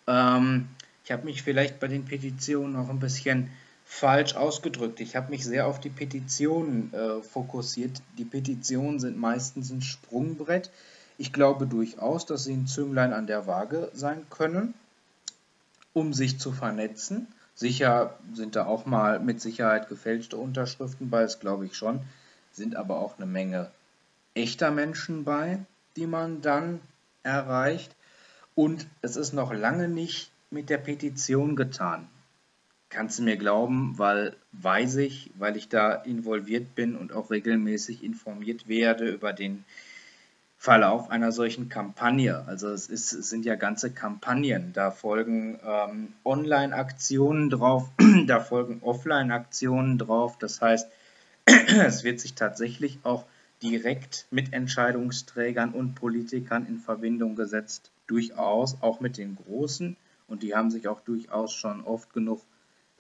Ähm, 0.07 0.69
ich 1.03 1.11
habe 1.11 1.25
mich 1.25 1.41
vielleicht 1.41 1.79
bei 1.79 1.87
den 1.87 2.05
Petitionen 2.05 2.73
noch 2.73 2.89
ein 2.89 2.99
bisschen 2.99 3.49
falsch 3.85 4.35
ausgedrückt. 4.35 5.01
Ich 5.01 5.15
habe 5.15 5.31
mich 5.31 5.43
sehr 5.43 5.67
auf 5.67 5.79
die 5.79 5.89
Petitionen 5.89 6.93
äh, 6.93 7.21
fokussiert. 7.21 8.01
Die 8.17 8.25
Petitionen 8.25 8.99
sind 8.99 9.17
meistens 9.17 9.69
ein 9.71 9.81
Sprungbrett. 9.81 10.71
Ich 11.17 11.33
glaube 11.33 11.67
durchaus, 11.67 12.25
dass 12.25 12.45
sie 12.45 12.53
ein 12.53 12.67
Zünglein 12.67 13.13
an 13.13 13.27
der 13.27 13.47
Waage 13.47 13.91
sein 13.93 14.25
können, 14.29 14.73
um 15.93 16.13
sich 16.13 16.39
zu 16.39 16.51
vernetzen. 16.51 17.27
Sicher 17.53 18.17
sind 18.33 18.55
da 18.55 18.65
auch 18.65 18.85
mal 18.85 19.19
mit 19.19 19.41
Sicherheit 19.41 19.89
gefälschte 19.89 20.37
Unterschriften 20.37 21.09
bei, 21.09 21.23
das 21.23 21.39
glaube 21.39 21.65
ich 21.65 21.75
schon, 21.75 21.99
sind 22.53 22.75
aber 22.75 22.99
auch 22.99 23.17
eine 23.17 23.25
Menge 23.25 23.69
echter 24.33 24.71
Menschen 24.71 25.25
bei, 25.25 25.59
die 25.95 26.07
man 26.07 26.41
dann 26.41 26.79
erreicht. 27.23 27.93
Und 28.55 28.87
es 29.01 29.15
ist 29.15 29.33
noch 29.33 29.53
lange 29.53 29.89
nicht 29.89 30.30
mit 30.51 30.69
der 30.69 30.77
Petition 30.77 31.55
getan? 31.55 32.07
Kannst 32.89 33.19
du 33.19 33.23
mir 33.23 33.37
glauben, 33.37 33.97
weil 33.97 34.35
weiß 34.51 34.97
ich, 34.97 35.31
weil 35.35 35.55
ich 35.55 35.69
da 35.69 35.93
involviert 35.93 36.75
bin 36.75 36.95
und 36.97 37.13
auch 37.13 37.31
regelmäßig 37.31 38.03
informiert 38.03 38.67
werde 38.67 39.09
über 39.09 39.31
den 39.31 39.63
Verlauf 40.57 41.09
einer 41.09 41.31
solchen 41.31 41.69
Kampagne. 41.69 42.43
Also 42.47 42.69
es, 42.69 42.87
ist, 42.87 43.13
es 43.13 43.29
sind 43.29 43.45
ja 43.45 43.55
ganze 43.55 43.91
Kampagnen. 43.91 44.73
Da 44.73 44.91
folgen 44.91 45.57
ähm, 45.65 46.13
Online-Aktionen 46.25 47.49
drauf, 47.49 47.89
da 48.27 48.41
folgen 48.41 48.81
Offline-Aktionen 48.83 49.97
drauf. 49.97 50.37
Das 50.37 50.61
heißt, 50.61 50.87
es 51.45 52.03
wird 52.03 52.19
sich 52.19 52.35
tatsächlich 52.35 52.99
auch 53.03 53.25
direkt 53.63 54.27
mit 54.31 54.53
Entscheidungsträgern 54.53 55.71
und 55.71 55.95
Politikern 55.95 56.67
in 56.67 56.77
Verbindung 56.77 57.35
gesetzt. 57.35 57.89
Durchaus 58.05 58.81
auch 58.81 58.99
mit 58.99 59.17
den 59.17 59.37
großen 59.37 59.95
und 60.31 60.43
die 60.43 60.55
haben 60.55 60.71
sich 60.71 60.87
auch 60.87 61.01
durchaus 61.01 61.53
schon 61.53 61.83
oft 61.83 62.13
genug 62.13 62.41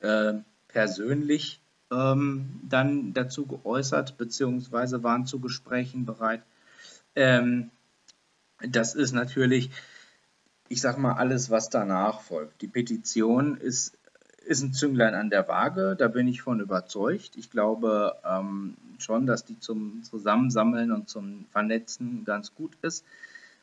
äh, 0.01 0.33
persönlich 0.67 1.61
ähm, 1.89 2.59
dann 2.67 3.13
dazu 3.13 3.45
geäußert, 3.45 4.17
beziehungsweise 4.17 5.01
waren 5.03 5.25
zu 5.25 5.39
Gesprächen 5.39 6.05
bereit. 6.05 6.43
Ähm, 7.15 7.71
das 8.59 8.95
ist 8.95 9.13
natürlich, 9.13 9.71
ich 10.67 10.81
sag 10.81 10.97
mal, 10.97 11.13
alles, 11.13 11.49
was 11.49 11.69
danach 11.69 12.19
folgt. 12.19 12.61
Die 12.61 12.67
Petition 12.67 13.55
ist, 13.55 13.97
ist 14.45 14.61
ein 14.61 14.73
Zünglein 14.73 15.15
an 15.15 15.29
der 15.29 15.47
Waage, 15.47 15.95
da 15.97 16.09
bin 16.09 16.27
ich 16.27 16.41
von 16.41 16.59
überzeugt. 16.59 17.37
Ich 17.37 17.49
glaube 17.49 18.17
ähm, 18.25 18.75
schon, 18.99 19.25
dass 19.25 19.45
die 19.45 19.57
zum 19.57 20.03
Zusammensammeln 20.03 20.91
und 20.91 21.07
zum 21.07 21.45
Vernetzen 21.51 22.25
ganz 22.25 22.53
gut 22.53 22.77
ist. 22.81 23.05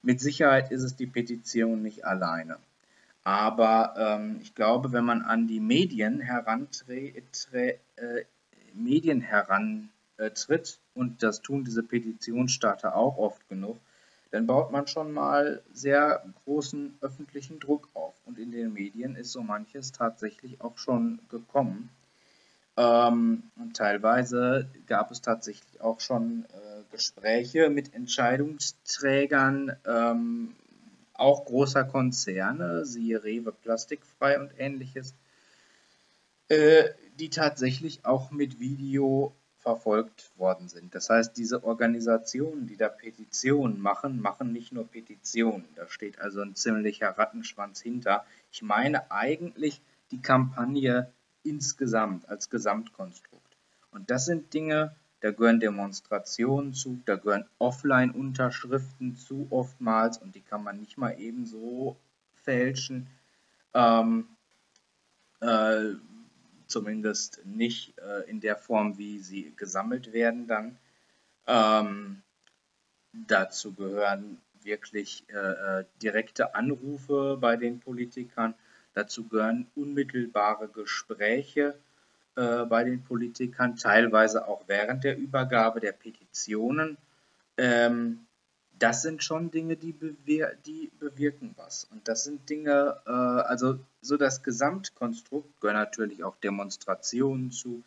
Mit 0.02 0.20
Sicherheit 0.20 0.70
ist 0.70 0.82
es 0.82 0.96
die 0.96 1.06
Petition 1.06 1.82
nicht 1.82 2.06
alleine. 2.06 2.56
Aber 3.28 3.92
ähm, 3.98 4.38
ich 4.40 4.54
glaube, 4.54 4.90
wenn 4.92 5.04
man 5.04 5.20
an 5.20 5.46
die 5.46 5.60
Medien 5.60 6.18
herantritt, 6.18 7.46
äh, 7.52 7.74
Medien 8.72 9.20
herantritt, 9.20 10.80
und 10.94 11.22
das 11.22 11.42
tun 11.42 11.62
diese 11.62 11.82
Petitionsstarter 11.82 12.96
auch 12.96 13.18
oft 13.18 13.46
genug, 13.50 13.76
dann 14.30 14.46
baut 14.46 14.72
man 14.72 14.86
schon 14.86 15.12
mal 15.12 15.62
sehr 15.70 16.24
großen 16.46 16.96
öffentlichen 17.02 17.60
Druck 17.60 17.90
auf. 17.92 18.14
Und 18.24 18.38
in 18.38 18.50
den 18.50 18.72
Medien 18.72 19.14
ist 19.14 19.32
so 19.32 19.42
manches 19.42 19.92
tatsächlich 19.92 20.62
auch 20.62 20.78
schon 20.78 21.20
gekommen. 21.28 21.90
Ähm, 22.78 23.42
und 23.56 23.76
teilweise 23.76 24.70
gab 24.86 25.10
es 25.10 25.20
tatsächlich 25.20 25.82
auch 25.82 26.00
schon 26.00 26.46
äh, 26.46 26.80
Gespräche 26.92 27.68
mit 27.68 27.92
Entscheidungsträgern, 27.92 29.76
ähm, 29.84 30.56
auch 31.18 31.44
großer 31.44 31.84
Konzerne, 31.84 32.84
siehe 32.84 33.22
Rewe 33.22 33.52
Plastikfrei 33.52 34.40
und 34.40 34.52
ähnliches, 34.58 35.14
äh, 36.48 36.90
die 37.18 37.30
tatsächlich 37.30 38.04
auch 38.04 38.30
mit 38.30 38.60
Video 38.60 39.34
verfolgt 39.58 40.30
worden 40.38 40.68
sind. 40.68 40.94
Das 40.94 41.10
heißt, 41.10 41.36
diese 41.36 41.64
Organisationen, 41.64 42.66
die 42.66 42.76
da 42.76 42.88
Petitionen 42.88 43.80
machen, 43.80 44.20
machen 44.20 44.52
nicht 44.52 44.72
nur 44.72 44.86
Petitionen. 44.86 45.68
Da 45.74 45.88
steht 45.88 46.20
also 46.20 46.40
ein 46.40 46.54
ziemlicher 46.54 47.10
Rattenschwanz 47.10 47.80
hinter. 47.80 48.24
Ich 48.50 48.62
meine 48.62 49.10
eigentlich 49.10 49.82
die 50.10 50.22
Kampagne 50.22 51.12
insgesamt, 51.42 52.28
als 52.28 52.50
Gesamtkonstrukt. 52.50 53.56
Und 53.90 54.10
das 54.10 54.24
sind 54.26 54.54
Dinge, 54.54 54.94
da 55.20 55.30
gehören 55.32 55.60
Demonstrationen 55.60 56.74
zu, 56.74 57.00
da 57.04 57.16
gehören 57.16 57.48
Offline-Unterschriften 57.58 59.16
zu 59.16 59.46
oftmals 59.50 60.18
und 60.18 60.34
die 60.34 60.40
kann 60.40 60.62
man 60.62 60.78
nicht 60.78 60.96
mal 60.96 61.18
eben 61.18 61.46
so 61.46 61.96
fälschen. 62.34 63.08
Ähm, 63.74 64.28
äh, 65.40 65.94
zumindest 66.66 67.40
nicht 67.44 67.98
äh, 67.98 68.28
in 68.28 68.40
der 68.40 68.56
Form, 68.56 68.98
wie 68.98 69.18
sie 69.18 69.52
gesammelt 69.56 70.12
werden 70.12 70.46
dann. 70.46 70.78
Ähm, 71.46 72.22
dazu 73.12 73.72
gehören 73.74 74.40
wirklich 74.62 75.24
äh, 75.28 75.80
äh 75.80 75.84
direkte 76.02 76.54
Anrufe 76.54 77.38
bei 77.40 77.56
den 77.56 77.80
Politikern 77.80 78.54
Dazu 78.98 79.28
gehören 79.28 79.70
unmittelbare 79.76 80.66
Gespräche 80.66 81.78
äh, 82.38 82.66
bei 82.66 82.84
den 82.84 83.02
Politikern, 83.02 83.74
teilweise 83.74 84.46
auch 84.46 84.62
während 84.68 85.02
der 85.02 85.18
Übergabe 85.18 85.80
der 85.80 85.90
Petitionen. 85.90 86.96
Ähm, 87.56 88.20
das 88.78 89.02
sind 89.02 89.24
schon 89.24 89.50
Dinge, 89.50 89.76
die, 89.76 89.92
bewir 89.92 90.54
die, 90.64 90.92
bewirken 91.00 91.54
was. 91.56 91.88
Und 91.90 92.06
das 92.06 92.22
sind 92.22 92.48
Dinge, 92.48 92.96
äh, 93.06 93.10
also 93.10 93.80
so 94.02 94.16
das 94.16 94.44
Gesamtkonstrukt 94.44 95.60
gehören 95.60 95.78
natürlich 95.78 96.22
auch 96.22 96.36
Demonstrationen 96.36 97.50
zu, 97.50 97.82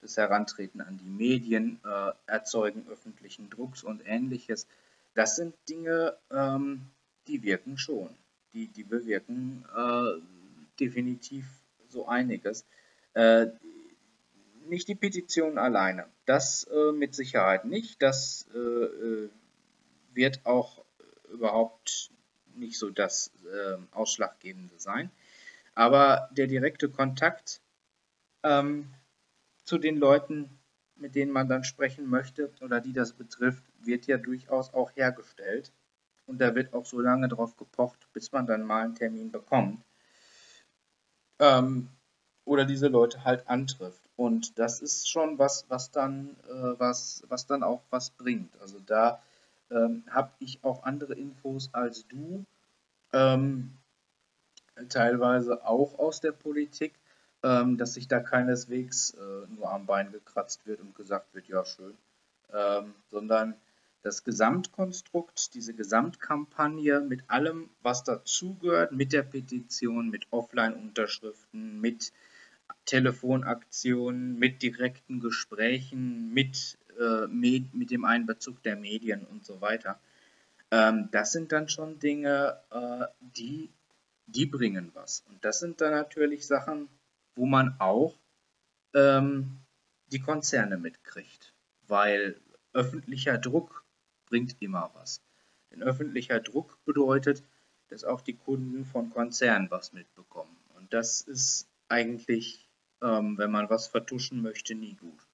das 0.00 0.16
Herantreten 0.16 0.80
an 0.80 0.96
die 0.96 1.10
Medien, 1.10 1.78
äh, 1.84 2.12
Erzeugen 2.26 2.86
öffentlichen 2.90 3.50
Drucks 3.50 3.84
und 3.84 4.00
ähnliches. 4.06 4.66
Das 5.12 5.36
sind 5.36 5.54
Dinge, 5.68 6.16
ähm, 6.30 6.86
die 7.26 7.42
wirken 7.42 7.76
schon. 7.76 8.08
Die, 8.54 8.66
die 8.68 8.84
bewirken 8.84 9.66
äh, 9.76 10.22
definitiv 10.80 11.44
so 11.90 12.08
einiges. 12.08 12.64
Äh, 13.12 13.48
nicht 14.70 14.88
die 14.88 14.94
Petition 14.94 15.58
alleine, 15.58 16.06
das 16.24 16.64
äh, 16.64 16.92
mit 16.92 17.14
Sicherheit 17.14 17.64
nicht. 17.64 18.02
Das 18.02 18.48
äh, 18.54 18.58
äh 18.58 19.30
wird 20.12 20.44
auch 20.44 20.84
überhaupt 21.32 22.10
nicht 22.54 22.78
so 22.78 22.90
das 22.90 23.32
äh, 23.44 23.76
Ausschlaggebende 23.92 24.74
sein. 24.78 25.10
Aber 25.74 26.28
der 26.32 26.48
direkte 26.48 26.88
Kontakt 26.88 27.60
ähm, 28.42 28.92
zu 29.64 29.78
den 29.78 29.98
Leuten, 29.98 30.58
mit 30.96 31.14
denen 31.14 31.30
man 31.30 31.48
dann 31.48 31.62
sprechen 31.62 32.10
möchte 32.10 32.52
oder 32.60 32.80
die 32.80 32.92
das 32.92 33.12
betrifft, 33.12 33.62
wird 33.78 34.08
ja 34.08 34.18
durchaus 34.18 34.74
auch 34.74 34.90
hergestellt. 34.96 35.72
Und 36.26 36.40
da 36.40 36.56
wird 36.56 36.74
auch 36.74 36.86
so 36.86 37.00
lange 37.00 37.28
drauf 37.28 37.56
gepocht, 37.56 38.08
bis 38.12 38.32
man 38.32 38.46
dann 38.46 38.64
mal 38.64 38.82
einen 38.82 38.96
Termin 38.96 39.30
bekommt 39.30 39.84
ähm, 41.40 41.88
oder 42.44 42.64
diese 42.64 42.88
Leute 42.88 43.24
halt 43.24 43.48
antrifft. 43.48 44.02
Und 44.16 44.58
das 44.58 44.80
ist 44.80 45.08
schon 45.08 45.38
was, 45.38 45.66
was 45.68 45.90
dann, 45.90 46.36
äh, 46.48 46.78
was, 46.78 47.22
was 47.28 47.46
dann 47.46 47.62
auch 47.62 47.82
was 47.90 48.10
bringt. 48.10 48.60
Also 48.60 48.78
da 48.84 49.22
ähm, 49.70 50.04
habe 50.10 50.30
ich 50.40 50.62
auch 50.62 50.82
andere 50.82 51.14
Infos 51.14 51.70
als 51.72 52.06
du, 52.08 52.44
ähm, 53.12 53.72
teilweise 54.88 55.64
auch 55.64 55.98
aus 55.98 56.20
der 56.20 56.32
Politik, 56.32 56.94
ähm, 57.42 57.78
dass 57.78 57.94
sich 57.94 58.08
da 58.08 58.20
keineswegs 58.20 59.14
äh, 59.14 59.46
nur 59.54 59.70
am 59.70 59.86
Bein 59.86 60.12
gekratzt 60.12 60.66
wird 60.66 60.80
und 60.80 60.94
gesagt 60.94 61.34
wird, 61.34 61.48
ja 61.48 61.64
schön, 61.64 61.96
ähm, 62.52 62.94
sondern 63.10 63.54
das 64.02 64.24
Gesamtkonstrukt, 64.24 65.54
diese 65.54 65.74
Gesamtkampagne 65.74 67.00
mit 67.00 67.28
allem, 67.28 67.68
was 67.82 68.02
dazugehört, 68.02 68.92
mit 68.92 69.12
der 69.12 69.22
Petition, 69.22 70.08
mit 70.08 70.26
Offline-Unterschriften, 70.30 71.80
mit 71.80 72.12
Telefonaktionen, 72.84 74.38
mit 74.38 74.62
direkten 74.62 75.20
Gesprächen, 75.20 76.32
mit, 76.32 76.78
äh, 76.98 77.26
mit, 77.26 77.90
dem 77.90 78.04
Einbezug 78.04 78.62
der 78.62 78.76
Medien 78.76 79.24
und 79.24 79.44
so 79.44 79.60
weiter. 79.60 80.00
Ähm, 80.70 81.08
das 81.10 81.32
sind 81.32 81.52
dann 81.52 81.68
schon 81.68 81.98
Dinge, 81.98 82.60
äh, 82.70 83.06
die, 83.20 83.70
die 84.26 84.46
bringen 84.46 84.90
was. 84.94 85.24
Und 85.28 85.44
das 85.44 85.60
sind 85.60 85.80
dann 85.80 85.92
natürlich 85.92 86.46
Sachen, 86.46 86.88
wo 87.34 87.46
man 87.46 87.76
auch 87.78 88.18
ähm, 88.94 89.58
die 90.06 90.20
Konzerne 90.20 90.76
mitkriegt, 90.76 91.54
weil 91.86 92.40
öffentlicher 92.72 93.38
Druck 93.38 93.84
bringt 94.26 94.60
immer 94.60 94.90
was. 94.94 95.22
Denn 95.70 95.82
öffentlicher 95.82 96.40
Druck 96.40 96.78
bedeutet, 96.84 97.44
dass 97.88 98.04
auch 98.04 98.20
die 98.20 98.36
Kunden 98.36 98.84
von 98.84 99.10
Konzernen 99.10 99.70
was 99.70 99.92
mitbekommen. 99.92 100.56
Und 100.76 100.92
das 100.92 101.20
ist 101.20 101.69
eigentlich, 101.90 102.68
ähm, 103.02 103.38
wenn 103.38 103.50
man 103.50 103.70
was 103.70 103.86
vertuschen 103.86 104.42
möchte, 104.42 104.74
nie 104.74 104.94
gut. 104.94 105.26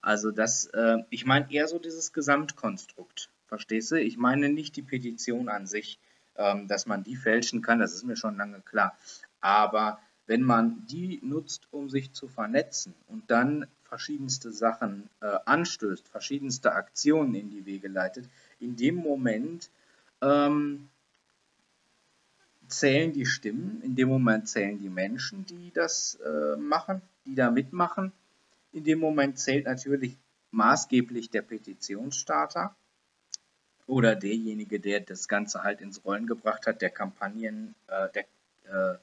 Also 0.00 0.30
das, 0.30 0.66
äh, 0.66 0.98
ich 1.10 1.26
meine 1.26 1.52
eher 1.52 1.68
so 1.68 1.78
dieses 1.78 2.12
Gesamtkonstrukt. 2.12 3.30
Verstehst 3.46 3.92
du? 3.92 4.00
Ich 4.00 4.16
meine 4.16 4.48
nicht 4.48 4.76
die 4.76 4.82
Petition 4.82 5.48
an 5.48 5.66
sich, 5.66 5.98
ähm, 6.36 6.68
dass 6.68 6.86
man 6.86 7.02
die 7.02 7.16
fälschen 7.16 7.62
kann, 7.62 7.78
das 7.78 7.94
ist 7.94 8.04
mir 8.04 8.16
schon 8.16 8.36
lange 8.36 8.60
klar. 8.60 8.96
Aber 9.40 10.00
wenn 10.26 10.42
man 10.42 10.84
die 10.86 11.20
nutzt, 11.22 11.68
um 11.70 11.88
sich 11.88 12.12
zu 12.12 12.28
vernetzen 12.28 12.94
und 13.06 13.30
dann 13.30 13.66
verschiedenste 13.84 14.52
Sachen 14.52 15.08
äh, 15.20 15.38
anstößt, 15.44 16.08
verschiedenste 16.08 16.72
Aktionen 16.72 17.34
in 17.34 17.50
die 17.50 17.64
Wege 17.64 17.88
leitet, 17.88 18.28
in 18.58 18.76
dem 18.76 18.96
Moment 18.96 19.70
ähm, 20.20 20.88
zählen 22.68 23.12
die 23.12 23.26
Stimmen, 23.26 23.80
in 23.82 23.94
dem 23.94 24.08
Moment 24.08 24.48
zählen 24.48 24.78
die 24.78 24.88
Menschen, 24.88 25.46
die 25.46 25.70
das 25.72 26.16
äh, 26.16 26.56
machen, 26.56 27.02
die 27.24 27.34
da 27.34 27.50
mitmachen. 27.50 28.12
In 28.72 28.84
dem 28.84 28.98
Moment 28.98 29.38
zählt 29.38 29.66
natürlich 29.66 30.16
maßgeblich 30.50 31.30
der 31.30 31.42
Petitionsstarter 31.42 32.74
oder 33.86 34.16
derjenige, 34.16 34.80
der 34.80 35.00
das 35.00 35.28
Ganze 35.28 35.62
halt 35.62 35.80
ins 35.80 36.04
Rollen 36.04 36.26
gebracht 36.26 36.66
hat, 36.66 36.82
der 36.82 36.90
Kampagnen, 36.90 37.74
äh, 37.86 38.08
der 38.10 38.98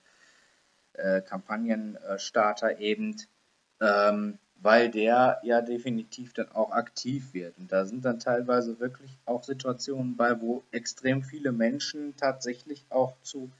äh, 0.95 1.17
äh 1.17 1.21
Kampagnenstarter 1.21 2.79
eben. 2.79 3.15
Ähm, 3.79 4.37
weil 4.63 4.89
der 4.89 5.41
ja 5.43 5.61
definitiv 5.61 6.33
dann 6.33 6.49
auch 6.53 6.71
aktiv 6.71 7.33
wird. 7.33 7.57
Und 7.57 7.73
da 7.73 7.85
sind 7.85 8.05
dann 8.05 8.19
teilweise 8.19 8.79
wirklich 8.79 9.11
auch 9.25 9.43
Situationen 9.43 10.15
bei, 10.15 10.39
wo 10.39 10.63
extrem 10.71 11.21
viele 11.21 11.51
Menschen 11.51 12.15
tatsächlich 12.15 12.85
auch 12.89 13.13
zu 13.23 13.51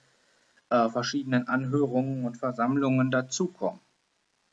äh, 0.69 0.87
verschiedenen 0.87 1.49
Anhörungen 1.49 2.23
und 2.23 2.37
Versammlungen 2.37 3.11
dazukommen, 3.11 3.81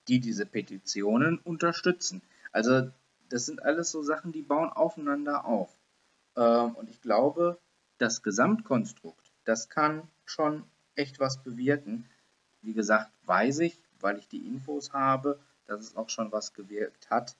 die 0.09 0.19
diese 0.19 0.45
Petitionen 0.45 1.39
unterstützen. 1.39 2.21
Also 2.51 2.91
das 3.29 3.47
sind 3.47 3.63
alles 3.63 3.93
so 3.93 4.03
Sachen, 4.03 4.33
die 4.33 4.43
bauen 4.43 4.71
aufeinander 4.71 5.45
auf. 5.45 5.71
Ähm, 6.37 6.75
und 6.75 6.91
ich 6.91 7.01
glaube, 7.01 7.61
das 7.99 8.25
Gesamtkonstrukt, 8.25 9.33
das 9.45 9.69
kann 9.69 10.03
schon 10.25 10.65
echt 10.97 11.21
was 11.21 11.45
bewirken. 11.45 12.07
Wie 12.61 12.75
gesagt, 12.75 13.13
weiß 13.27 13.61
ich, 13.61 13.81
weil 14.01 14.19
ich 14.19 14.27
die 14.27 14.49
Infos 14.49 14.93
habe 14.93 15.39
dass 15.71 15.81
es 15.81 15.97
auch 15.97 16.09
schon 16.09 16.33
was 16.33 16.53
gewirkt 16.53 17.11
hat 17.11 17.37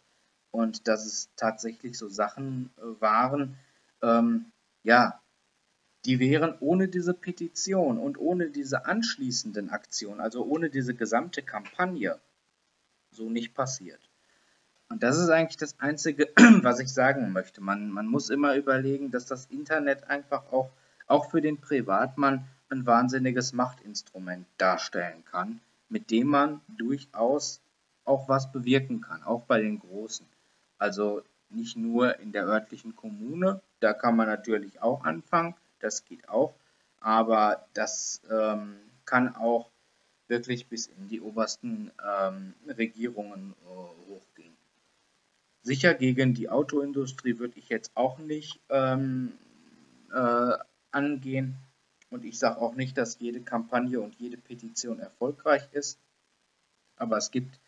und 0.51 0.89
dass 0.89 1.05
es 1.05 1.31
tatsächlich 1.37 1.99
so 1.99 2.09
Sachen 2.09 2.71
äh, 2.79 3.01
waren, 3.01 3.57
ähm, 4.03 4.47
ja, 4.83 5.21
die 6.05 6.19
wären 6.19 6.57
ohne 6.61 6.89
diese 6.89 7.13
Petition 7.13 7.99
und 7.99 8.19
ohne 8.19 8.51
diese 8.51 8.87
anschließenden 8.87 9.71
Aktionen, 9.71 10.21
also 10.21 10.45
ohne 10.45 10.71
diese 10.71 10.95
gesamte 10.95 11.43
Kampagne, 11.43 12.19
so 13.11 13.29
nicht 13.29 13.55
passiert. 13.55 14.01
Und 14.89 15.03
das 15.03 15.19
ist 15.19 15.29
eigentlich 15.29 15.59
das 15.59 15.79
Einzige, 15.79 16.31
was 16.63 16.81
ich 16.81 16.93
sagen 16.93 17.33
möchte. 17.33 17.61
Man, 17.61 17.91
man 17.91 18.07
muss 18.07 18.31
immer 18.31 18.57
überlegen, 18.57 19.11
dass 19.11 19.27
das 19.27 19.47
Internet 19.47 20.05
einfach 20.05 20.51
auch, 20.53 20.71
auch 21.07 21.31
für 21.31 21.41
den 21.41 21.61
Privatmann 21.61 22.47
ein 22.71 22.87
wahnsinniges 22.87 23.53
Machtinstrument 23.53 24.47
darstellen 24.57 25.25
kann, 25.25 25.61
mit 25.89 26.11
dem 26.11 26.29
man 26.29 26.61
durchaus 26.69 27.61
auch 28.05 28.29
was 28.29 28.51
bewirken 28.53 29.01
kann, 29.01 29.23
auch 29.23 29.45
bei 29.45 29.61
den 29.61 29.79
Großen. 29.79 30.27
Also 30.79 31.23
nicht 31.51 31.77
nur 31.77 32.19
in 32.21 32.33
der 32.33 32.47
örtlichen 32.47 32.97
Kommune, 32.97 33.61
da 33.81 33.93
kann 33.93 34.17
man 34.17 34.27
natürlich 34.27 34.81
auch 34.83 35.05
anfangen, 35.05 35.55
das 35.81 36.05
geht 36.05 36.29
auch, 36.29 36.55
aber 37.01 37.67
das 37.75 38.23
ähm, 38.31 38.77
kann 39.05 39.35
auch 39.35 39.71
wirklich 40.29 40.69
bis 40.69 40.87
in 40.87 41.09
die 41.09 41.21
obersten 41.21 41.91
ähm, 42.07 42.55
Regierungen 42.69 43.55
äh, 43.65 44.11
hochgehen. 44.11 44.57
Sicher 45.63 45.95
gegen 45.95 46.35
die 46.35 46.49
Autoindustrie 46.49 47.39
würde 47.39 47.59
ich 47.59 47.69
jetzt 47.69 47.91
auch 47.95 48.19
nicht 48.19 48.61
ähm, 48.71 49.33
äh, 50.13 50.53
angehen. 50.91 51.57
Und 52.11 52.25
ich 52.25 52.39
sage 52.39 52.61
auch 52.61 52.75
nicht, 52.75 52.97
dass 52.97 53.19
jede 53.21 53.41
Kampagne 53.41 54.01
und 54.01 54.15
jede 54.17 54.37
Petition 54.37 54.99
erfolgreich 54.99 55.69
ist. 55.73 55.99
Aber 56.97 57.17
es 57.17 57.31
gibt 57.31 57.61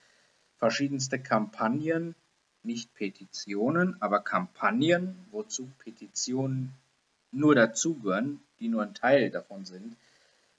verschiedenste 0.63 1.19
Kampagnen, 1.19 2.15
nicht 2.63 2.95
Petitionen, 2.95 4.01
aber 4.01 4.21
Kampagnen, 4.21 5.17
wozu 5.33 5.69
Petitionen 5.79 6.73
nur 7.33 7.57
dazugehören, 7.57 8.41
die 8.61 8.69
nur 8.69 8.85
ein 8.85 8.95
Teil 8.95 9.31
davon 9.31 9.65
sind, 9.65 9.97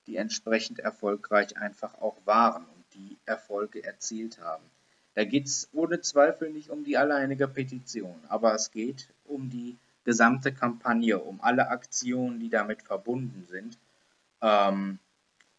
die 0.05 0.17
entsprechend 0.17 0.79
erfolgreich 0.79 1.55
einfach 1.55 1.93
auch 2.01 2.17
waren 2.25 2.65
und 2.65 2.83
die 2.95 3.15
Erfolge 3.25 3.81
erzielt 3.81 4.41
haben. 4.41 4.65
Da 5.13 5.23
geht 5.23 5.45
es 5.45 5.69
ohne 5.71 6.01
Zweifel 6.01 6.49
nicht 6.49 6.69
um 6.69 6.83
die 6.83 6.97
alleinige 6.97 7.47
Petition, 7.47 8.19
aber 8.27 8.53
es 8.53 8.71
geht 8.71 9.07
um 9.23 9.49
die 9.49 9.77
gesamte 10.03 10.51
Kampagne, 10.51 11.17
um 11.17 11.39
alle 11.39 11.69
Aktionen, 11.69 12.41
die 12.41 12.49
damit 12.49 12.81
verbunden 12.81 13.45
sind. 13.49 13.77
Ähm, 14.41 14.99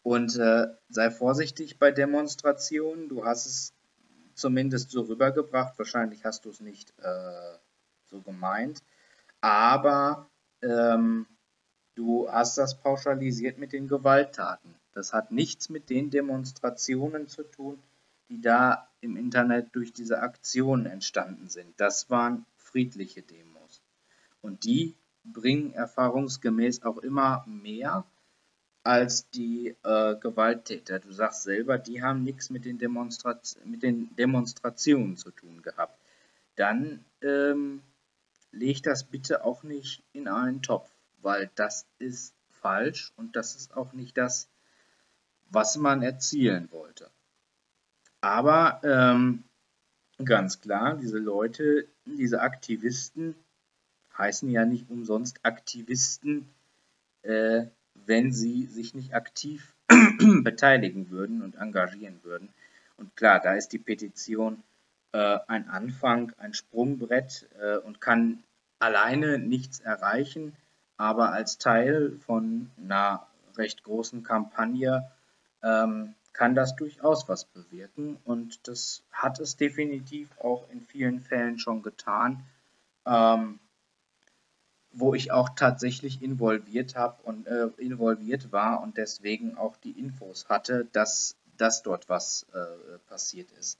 und 0.03 0.37
äh, 0.37 0.67
sei 0.89 1.09
vorsichtig 1.09 1.79
bei 1.79 1.89
Demonstrationen. 1.89 3.09
Du 3.09 3.25
hast 3.25 3.47
es 3.47 3.73
zumindest 4.35 4.91
so 4.91 5.01
rübergebracht. 5.01 5.77
Wahrscheinlich 5.77 6.25
hast 6.25 6.45
du 6.45 6.49
es 6.49 6.59
nicht 6.59 6.93
äh, 6.99 7.57
so 8.05 8.21
gemeint. 8.21 8.83
Aber 9.41 10.29
ähm, 10.61 11.25
du 11.95 12.29
hast 12.29 12.57
das 12.57 12.79
pauschalisiert 12.79 13.57
mit 13.57 13.73
den 13.73 13.87
Gewalttaten. 13.87 14.75
Das 14.93 15.13
hat 15.13 15.31
nichts 15.31 15.69
mit 15.69 15.89
den 15.89 16.09
Demonstrationen 16.09 17.27
zu 17.27 17.43
tun, 17.43 17.81
die 18.29 18.41
da 18.41 18.87
im 19.01 19.17
Internet 19.17 19.75
durch 19.75 19.93
diese 19.93 20.21
Aktionen 20.21 20.85
entstanden 20.85 21.47
sind. 21.49 21.79
Das 21.79 22.09
waren 22.09 22.45
friedliche 22.57 23.21
Demos. 23.21 23.81
Und 24.41 24.63
die 24.63 24.95
bringen 25.23 25.73
erfahrungsgemäß 25.73 26.83
auch 26.83 26.97
immer 26.97 27.43
mehr 27.47 28.05
als 28.85 29.27
die 29.31 29.75
äh, 29.83 30.15
Gewalttäter. 30.15 30.99
Du 30.99 31.11
sagst 31.11 31.43
selber, 31.43 31.79
die 31.79 32.03
haben 32.03 32.23
nichts 32.23 32.51
mit 32.51 32.65
den, 32.65 32.77
mit 33.65 33.83
den 33.83 34.15
Demonstrationen 34.15 35.17
zu 35.17 35.31
tun 35.31 35.63
gehabt. 35.63 35.99
Dann 36.55 37.03
ähm, 37.21 37.81
leg 38.51 38.83
das 38.83 39.03
bitte 39.03 39.43
auch 39.43 39.63
nicht 39.63 40.03
in 40.13 40.27
einen 40.27 40.61
Topf, 40.61 40.89
weil 41.23 41.49
das 41.55 41.87
ist 41.97 42.35
falsch 42.51 43.11
und 43.17 43.35
das 43.35 43.55
ist 43.55 43.75
auch 43.75 43.91
nicht 43.93 44.17
das, 44.17 44.47
was 45.49 45.77
man 45.77 46.03
erzielen 46.03 46.71
wollte. 46.71 47.09
Aber 48.21 48.81
ähm, 48.83 49.43
ganz 50.23 50.61
klar, 50.61 50.95
diese 50.95 51.17
Leute, 51.17 51.87
diese 52.05 52.41
Aktivisten 52.41 53.35
heißen 54.15 54.49
ja 54.51 54.63
nicht 54.63 54.91
umsonst 54.91 55.39
Aktivisten, 55.41 56.47
äh, 57.23 57.65
wenn 58.05 58.31
sie 58.31 58.65
sich 58.65 58.93
nicht 58.93 59.13
aktiv 59.13 59.73
beteiligen 60.43 61.09
würden 61.09 61.41
und 61.41 61.55
engagieren 61.55 62.19
würden. 62.23 62.49
Und 62.97 63.15
klar, 63.15 63.39
da 63.39 63.53
ist 63.53 63.69
die 63.69 63.79
Petition 63.79 64.63
äh, 65.11 65.39
ein 65.47 65.69
Anfang, 65.69 66.31
ein 66.37 66.53
Sprungbrett 66.53 67.47
äh, 67.59 67.77
und 67.77 68.01
kann 68.01 68.43
alleine 68.79 69.39
nichts 69.39 69.79
erreichen, 69.79 70.55
aber 70.97 71.31
als 71.31 71.57
Teil 71.57 72.17
von 72.25 72.71
einer 72.77 73.25
recht 73.57 73.83
großen 73.83 74.23
Kampagne 74.23 75.09
ähm, 75.63 76.13
kann 76.33 76.55
das 76.55 76.75
durchaus 76.75 77.29
was 77.29 77.45
bewirken 77.45 78.17
und 78.25 78.67
das 78.67 79.03
hat 79.11 79.39
es 79.39 79.55
definitiv 79.55 80.37
auch 80.39 80.69
in 80.69 80.81
vielen 80.81 81.21
Fällen 81.21 81.59
schon 81.59 81.81
getan. 81.81 82.43
Ähm, 83.05 83.59
wo 84.95 85.13
ich 85.13 85.31
auch 85.31 85.49
tatsächlich 85.49 86.21
involviert 86.21 86.95
habe 86.95 87.21
und 87.23 87.47
äh, 87.47 87.67
involviert 87.77 88.51
war 88.51 88.81
und 88.81 88.97
deswegen 88.97 89.57
auch 89.57 89.75
die 89.77 89.91
Infos 89.91 90.47
hatte, 90.47 90.87
dass, 90.93 91.35
dass 91.57 91.83
dort 91.83 92.07
was 92.07 92.45
äh, 92.53 92.97
passiert 93.07 93.51
ist. 93.51 93.77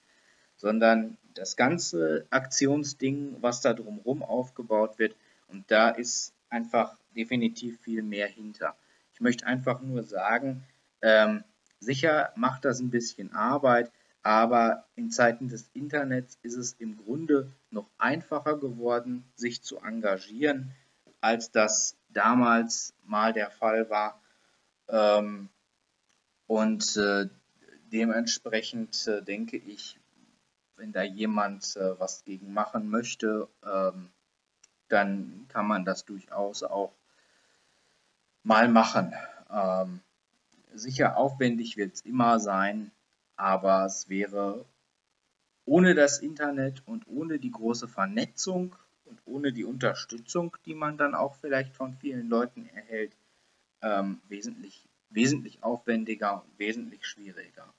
sondern 0.62 1.18
das 1.34 1.58
ganze 1.58 2.28
Aktionsding, 2.30 3.38
was 3.42 3.62
da 3.62 3.74
drumherum 3.74 4.22
aufgebaut 4.22 5.00
wird. 5.00 5.16
Und 5.48 5.72
da 5.72 5.90
ist 5.90 6.36
einfach 6.50 6.96
definitiv 7.16 7.82
viel 7.82 8.04
mehr 8.04 8.28
hinter. 8.28 8.76
Ich 9.12 9.22
möchte 9.22 9.48
einfach 9.48 9.82
nur 9.82 10.04
sagen, 10.04 10.64
ähm, 11.02 11.44
sicher 11.80 12.32
macht 12.36 12.64
das 12.64 12.80
ein 12.80 12.92
bisschen 12.92 13.34
Arbeit, 13.34 13.92
aber 14.22 14.86
in 14.94 15.10
Zeiten 15.10 15.48
des 15.48 15.68
Internets 15.74 16.38
ist 16.44 16.58
es 16.58 16.74
im 16.74 16.96
Grunde 16.96 17.52
noch 17.72 17.90
einfacher 17.98 18.56
geworden, 18.60 19.26
sich 19.36 19.64
zu 19.64 19.80
engagieren, 19.80 20.74
als 21.22 21.50
das 21.50 21.98
damals 22.10 22.94
mal 23.04 23.34
der 23.34 23.50
Fall 23.50 23.90
war. 23.90 24.22
Ähm, 24.90 25.50
und 26.46 26.98
äh, 26.98 27.30
dementsprechend 27.92 29.08
äh, 29.08 29.24
denke 29.24 29.58
ich, 29.58 29.98
wenn 30.82 30.92
da 30.92 31.04
jemand 31.04 31.78
äh, 31.78 32.00
was 32.00 32.24
gegen 32.24 32.54
machen 32.54 32.90
möchte, 32.90 33.48
ähm, 33.64 34.10
dann 34.88 35.46
kann 35.48 35.68
man 35.68 35.86
das 35.86 36.06
durchaus 36.06 36.64
auch 36.64 36.92
mal 38.42 38.68
machen. 38.68 39.14
Ähm, 39.52 40.00
sicher 40.74 41.18
aufwendig 41.18 41.78
wird 41.78 41.94
es 41.94 42.02
immer 42.02 42.40
sein, 42.40 42.90
aber 43.36 43.86
es 43.86 44.10
wäre 44.10 44.66
ohne 45.66 45.94
das 45.94 46.18
Internet 46.18 46.82
und 46.88 47.08
ohne 47.08 47.38
die 47.38 47.52
große 47.52 47.88
Vernetzung 47.88 48.76
und 49.06 49.22
ohne 49.26 49.54
die 49.54 49.66
Unterstützung, 49.66 50.58
die 50.66 50.74
man 50.74 50.98
dann 50.98 51.14
auch 51.14 51.36
vielleicht 51.36 51.76
von 51.76 51.94
vielen 51.94 52.28
Leuten 52.28 52.68
erhält, 52.70 53.16
ähm, 53.84 54.20
wesentlich, 54.28 54.84
wesentlich 55.12 55.62
aufwendiger 55.62 56.42
und 56.42 56.58
wesentlich 56.58 57.06
schwieriger. 57.06 57.72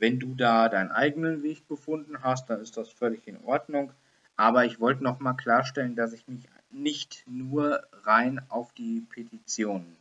Wenn 0.00 0.18
du 0.18 0.34
da 0.34 0.70
deinen 0.70 0.90
eigenen 0.90 1.42
Weg 1.42 1.68
gefunden 1.68 2.22
hast, 2.22 2.48
dann 2.48 2.62
ist 2.62 2.78
das 2.78 2.88
völlig 2.88 3.28
in 3.28 3.36
Ordnung. 3.44 3.92
Aber 4.34 4.64
ich 4.64 4.80
wollte 4.80 5.04
nochmal 5.04 5.36
klarstellen, 5.36 5.94
dass 5.94 6.14
ich 6.14 6.26
mich 6.26 6.48
nicht 6.70 7.22
nur 7.26 7.86
rein 8.04 8.40
auf 8.48 8.72
die 8.72 9.02
Petitionen 9.02 9.98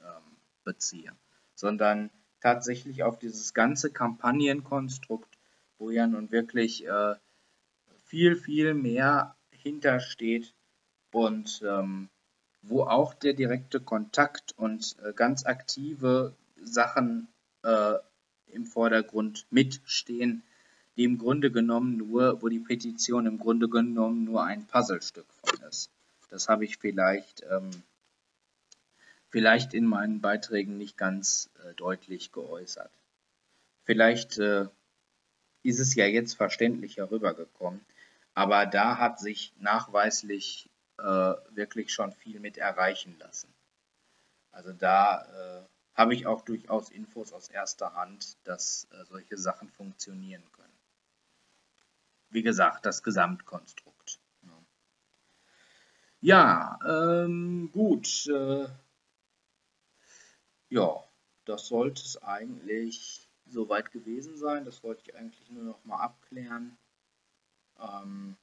ähm, 0.00 0.36
beziehe, 0.64 1.12
sondern 1.54 2.10
tatsächlich 2.40 3.04
auf 3.04 3.20
dieses 3.20 3.54
ganze 3.54 3.92
Kampagnenkonstrukt, 3.92 5.38
wo 5.78 5.90
ja 5.90 6.08
nun 6.08 6.32
wirklich 6.32 6.84
äh, 6.84 7.14
viel, 8.04 8.34
viel 8.34 8.74
mehr 8.74 9.36
hintersteht 9.50 10.54
und 11.12 11.62
ähm, 11.64 12.08
wo 12.62 12.82
auch 12.82 13.14
der 13.14 13.34
direkte 13.34 13.78
Kontakt 13.78 14.54
und 14.56 14.96
äh, 15.04 15.12
ganz 15.12 15.46
aktive 15.46 16.34
Sachen 16.60 17.28
äh, 17.62 17.94
im 18.56 18.66
Vordergrund 18.66 19.46
mitstehen, 19.50 20.42
die 20.96 21.04
im 21.04 21.18
Grunde 21.18 21.52
genommen 21.52 21.96
nur, 21.96 22.42
wo 22.42 22.48
die 22.48 22.58
Petition 22.58 23.26
im 23.26 23.38
Grunde 23.38 23.68
genommen 23.68 24.24
nur 24.24 24.42
ein 24.44 24.66
Puzzlestück 24.66 25.26
von 25.44 25.62
ist. 25.68 25.90
Das 26.30 26.48
habe 26.48 26.64
ich 26.64 26.78
vielleicht, 26.78 27.44
ähm, 27.50 27.70
vielleicht 29.28 29.74
in 29.74 29.84
meinen 29.84 30.20
Beiträgen 30.20 30.78
nicht 30.78 30.96
ganz 30.96 31.50
äh, 31.62 31.74
deutlich 31.74 32.32
geäußert. 32.32 32.90
Vielleicht 33.84 34.38
äh, 34.38 34.66
ist 35.62 35.78
es 35.78 35.94
ja 35.94 36.06
jetzt 36.06 36.34
verständlicher 36.34 37.10
rübergekommen, 37.10 37.80
aber 38.34 38.66
da 38.66 38.98
hat 38.98 39.20
sich 39.20 39.52
nachweislich 39.60 40.68
äh, 40.98 41.02
wirklich 41.50 41.92
schon 41.92 42.12
viel 42.12 42.40
mit 42.40 42.58
erreichen 42.58 43.16
lassen. 43.18 43.52
Also 44.50 44.72
da 44.72 45.22
äh, 45.22 45.75
habe 45.96 46.14
ich 46.14 46.26
auch 46.26 46.42
durchaus 46.42 46.90
Infos 46.90 47.32
aus 47.32 47.48
erster 47.48 47.94
Hand, 47.94 48.36
dass 48.44 48.86
äh, 48.92 49.04
solche 49.06 49.36
Sachen 49.38 49.70
funktionieren 49.70 50.44
können. 50.52 50.78
Wie 52.30 52.42
gesagt, 52.42 52.86
das 52.86 53.02
Gesamtkonstrukt. 53.02 54.20
Ja, 54.42 54.64
ja 56.20 57.24
ähm, 57.24 57.70
gut. 57.72 58.26
Äh, 58.26 58.68
ja, 60.68 61.04
das 61.44 61.66
sollte 61.68 62.02
es 62.02 62.22
eigentlich 62.22 63.28
soweit 63.46 63.92
gewesen 63.92 64.36
sein. 64.36 64.64
Das 64.64 64.82
wollte 64.82 65.02
ich 65.02 65.16
eigentlich 65.16 65.50
nur 65.50 65.64
noch 65.64 65.84
mal 65.84 65.98
abklären. 65.98 66.76
Ähm, 67.78 68.36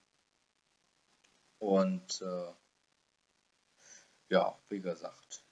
Und 1.59 2.21
äh, 2.21 2.51
ja, 4.29 4.59
wie 4.67 4.81
gesagt, 4.81 5.42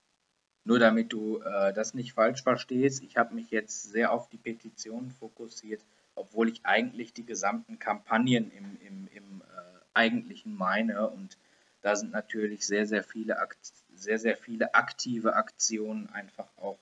nur 0.64 0.80
damit 0.80 1.12
du 1.12 1.40
äh, 1.40 1.74
das 1.74 1.94
nicht 1.94 2.14
falsch 2.14 2.44
verstehst, 2.44 3.04
ich 3.04 3.18
habe 3.18 3.34
mich 3.34 3.50
jetzt 3.50 3.84
sehr 3.92 4.12
auf 4.12 4.30
die 4.30 4.38
Petition 4.38 5.12
fokussiert, 5.12 5.84
obwohl 6.16 6.50
ich 6.50 6.66
eigentlich 6.66 7.14
die 7.14 7.26
gesamten 7.26 7.80
Kampagnen 7.80 8.52
im, 8.52 8.78
im, 8.82 9.08
im 9.08 9.42
äh, 9.42 9.80
eigentlichen 9.94 10.54
meine. 10.56 11.10
Und 11.10 11.38
da 11.82 11.96
sind 11.96 12.12
natürlich 12.12 12.66
sehr, 12.68 12.86
sehr 12.86 13.04
viele, 13.04 13.40
Akt 13.40 13.74
sehr, 13.94 14.20
sehr 14.20 14.38
viele 14.38 14.76
aktive 14.76 15.36
Aktionen 15.36 16.10
einfach 16.10 16.48
auch 16.58 16.80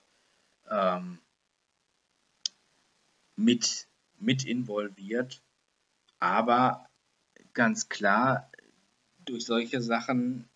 ähm, 0.68 1.18
mit, 3.36 3.88
mit 4.18 4.44
involviert. 4.44 5.42
Aber 6.18 6.86
ganz 7.54 7.88
klar, 7.88 8.50
durch 9.24 9.46
solche 9.46 9.80
Sachen 9.80 10.48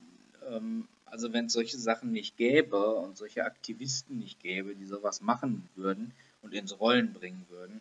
ähm, 0.46 0.88
also 1.14 1.32
wenn 1.32 1.46
es 1.46 1.52
solche 1.52 1.78
Sachen 1.78 2.10
nicht 2.10 2.36
gäbe 2.36 2.96
und 2.96 3.16
solche 3.16 3.44
Aktivisten 3.44 4.18
nicht 4.18 4.40
gäbe, 4.40 4.74
die 4.74 4.84
sowas 4.84 5.20
machen 5.20 5.68
würden 5.76 6.12
und 6.42 6.52
ins 6.52 6.80
Rollen 6.80 7.12
bringen 7.12 7.46
würden, 7.50 7.80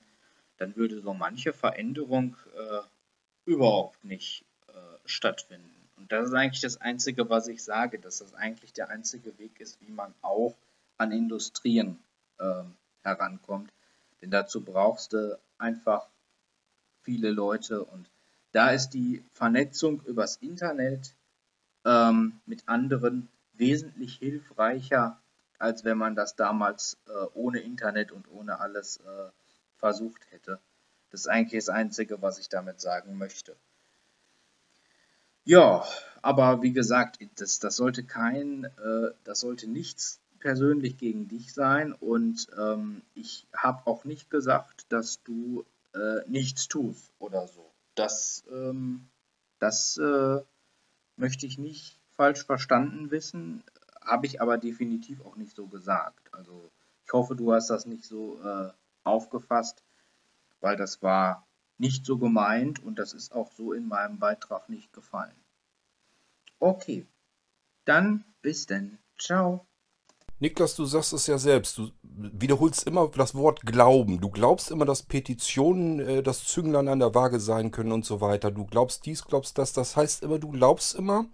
dann 0.58 0.76
würde 0.76 1.02
so 1.02 1.16
manche 1.16 1.52
Veränderung 1.52 2.38
äh, 2.56 2.82
überhaupt 3.46 4.06
nicht 4.06 4.46
äh, 4.68 4.74
stattfinden. 5.06 5.74
Und 5.98 6.12
das 6.12 6.28
ist 6.28 6.36
eigentlich 6.36 6.62
das 6.62 6.80
Einzige, 6.80 7.28
was 7.28 7.48
ich 7.48 7.64
sage, 7.64 7.98
dass 7.98 8.20
das 8.20 8.36
eigentlich 8.36 8.72
der 8.72 8.90
einzige 8.90 9.36
Weg 9.40 9.60
ist, 9.60 9.82
wie 9.82 9.92
man 9.92 10.14
auch 10.22 10.54
an 11.00 11.12
Industrien 11.12 11.98
äh, 12.38 12.62
herankommt. 13.02 13.72
Denn 14.22 14.30
dazu 14.30 14.62
brauchst 14.62 15.14
du 15.14 15.40
einfach 15.58 16.06
viele 17.02 17.32
Leute 17.32 17.84
und 17.84 18.08
da 18.52 18.70
ist 18.70 18.92
die 18.92 19.24
Vernetzung 19.34 20.04
übers 20.06 20.36
Internet 20.36 21.16
ähm, 21.86 22.40
mit 22.46 22.68
anderen 22.68 23.30
wesentlich 23.54 24.16
hilfreicher, 24.16 25.20
als 25.60 25.84
wenn 25.84 25.98
man 25.98 26.16
das 26.16 26.36
damals 26.36 26.98
äh, 27.08 27.26
ohne 27.34 27.60
Internet 27.60 28.12
und 28.12 28.30
ohne 28.32 28.60
alles 28.60 28.98
äh, 28.98 29.30
versucht 29.78 30.32
hätte. 30.32 30.60
Das 31.12 31.22
ist 31.22 31.28
eigentlich 31.28 31.66
das 31.66 31.70
Einzige, 31.70 32.22
was 32.22 32.40
ich 32.40 32.50
damit 32.50 32.82
sagen 32.82 33.18
möchte. 33.18 33.56
Ja, 35.46 35.86
aber 36.22 36.62
wie 36.62 36.72
gesagt, 36.72 37.20
das, 37.36 37.60
das 37.60 37.76
sollte 37.76 38.04
kein, 38.04 38.64
äh, 38.64 39.12
das 39.24 39.42
sollte 39.42 39.70
nichts 39.70 40.22
persönlich 40.40 40.98
gegen 40.98 41.28
dich 41.28 41.54
sein 41.54 41.94
und 41.94 42.48
ähm, 42.58 43.02
ich 43.14 43.48
habe 43.56 43.88
auch 43.88 44.06
nicht 44.06 44.30
gesagt, 44.30 44.86
dass 44.90 45.22
du 45.24 45.66
äh, 45.94 46.28
nichts 46.28 46.68
tust 46.68 47.12
oder 47.20 47.48
so. 47.48 47.72
Das, 47.96 48.44
ähm, 48.52 49.08
das 49.60 49.98
äh, 49.98 50.42
möchte 51.16 51.46
ich 51.46 51.58
nicht 51.58 52.00
falsch 52.12 52.46
verstanden 52.46 53.12
wissen, 53.12 53.64
habe 54.02 54.26
ich 54.26 54.42
aber 54.42 54.58
definitiv 54.58 55.22
auch 55.22 55.36
nicht 55.36 55.56
so 55.56 55.68
gesagt. 55.68 56.34
Also 56.34 56.72
ich 57.06 57.14
hoffe, 57.14 57.36
du 57.36 57.54
hast 57.54 57.70
das 57.70 57.86
nicht 57.86 58.04
so 58.04 58.42
äh, 58.42 58.72
aufgefasst, 59.04 59.84
weil 60.62 60.76
das 60.76 61.02
war 61.02 61.48
nicht 61.78 62.06
so 62.06 62.18
gemeint 62.18 62.82
und 62.84 63.00
das 63.00 63.14
ist 63.14 63.34
auch 63.34 63.52
so 63.52 63.74
in 63.74 63.88
meinem 63.88 64.20
Beitrag 64.20 64.70
nicht 64.70 64.94
gefallen. 64.94 65.36
Okay, 66.60 67.08
dann 67.86 68.24
bis 68.42 68.66
denn. 68.66 68.98
Ciao. 69.18 69.66
Niklas, 70.40 70.76
du 70.76 70.86
sagst 70.86 71.14
es 71.14 71.28
ja 71.28 71.38
selbst. 71.38 71.78
Du 71.78 71.90
wiederholst 72.02 72.86
immer 72.86 73.08
das 73.08 73.34
Wort 73.36 73.62
Glauben. 73.62 74.20
Du 74.20 74.30
glaubst 74.30 74.72
immer, 74.72 74.86
dass 74.86 75.04
Petitionen 75.04 76.00
äh, 76.00 76.24
das 76.24 76.46
Zünglein 76.46 76.88
an 76.88 77.00
der 77.00 77.16
Waage 77.16 77.40
sein 77.40 77.72
können 77.72 77.92
und 77.92 78.06
so 78.06 78.20
weiter. 78.20 78.52
Du 78.52 78.66
glaubst 78.66 79.06
dies, 79.06 79.24
glaubst 79.26 79.58
das. 79.58 79.74
Das 79.74 79.96
heißt 79.96 80.24
immer, 80.24 80.40
du 80.40 80.50
glaubst 80.50 80.96
immer. 80.96 81.26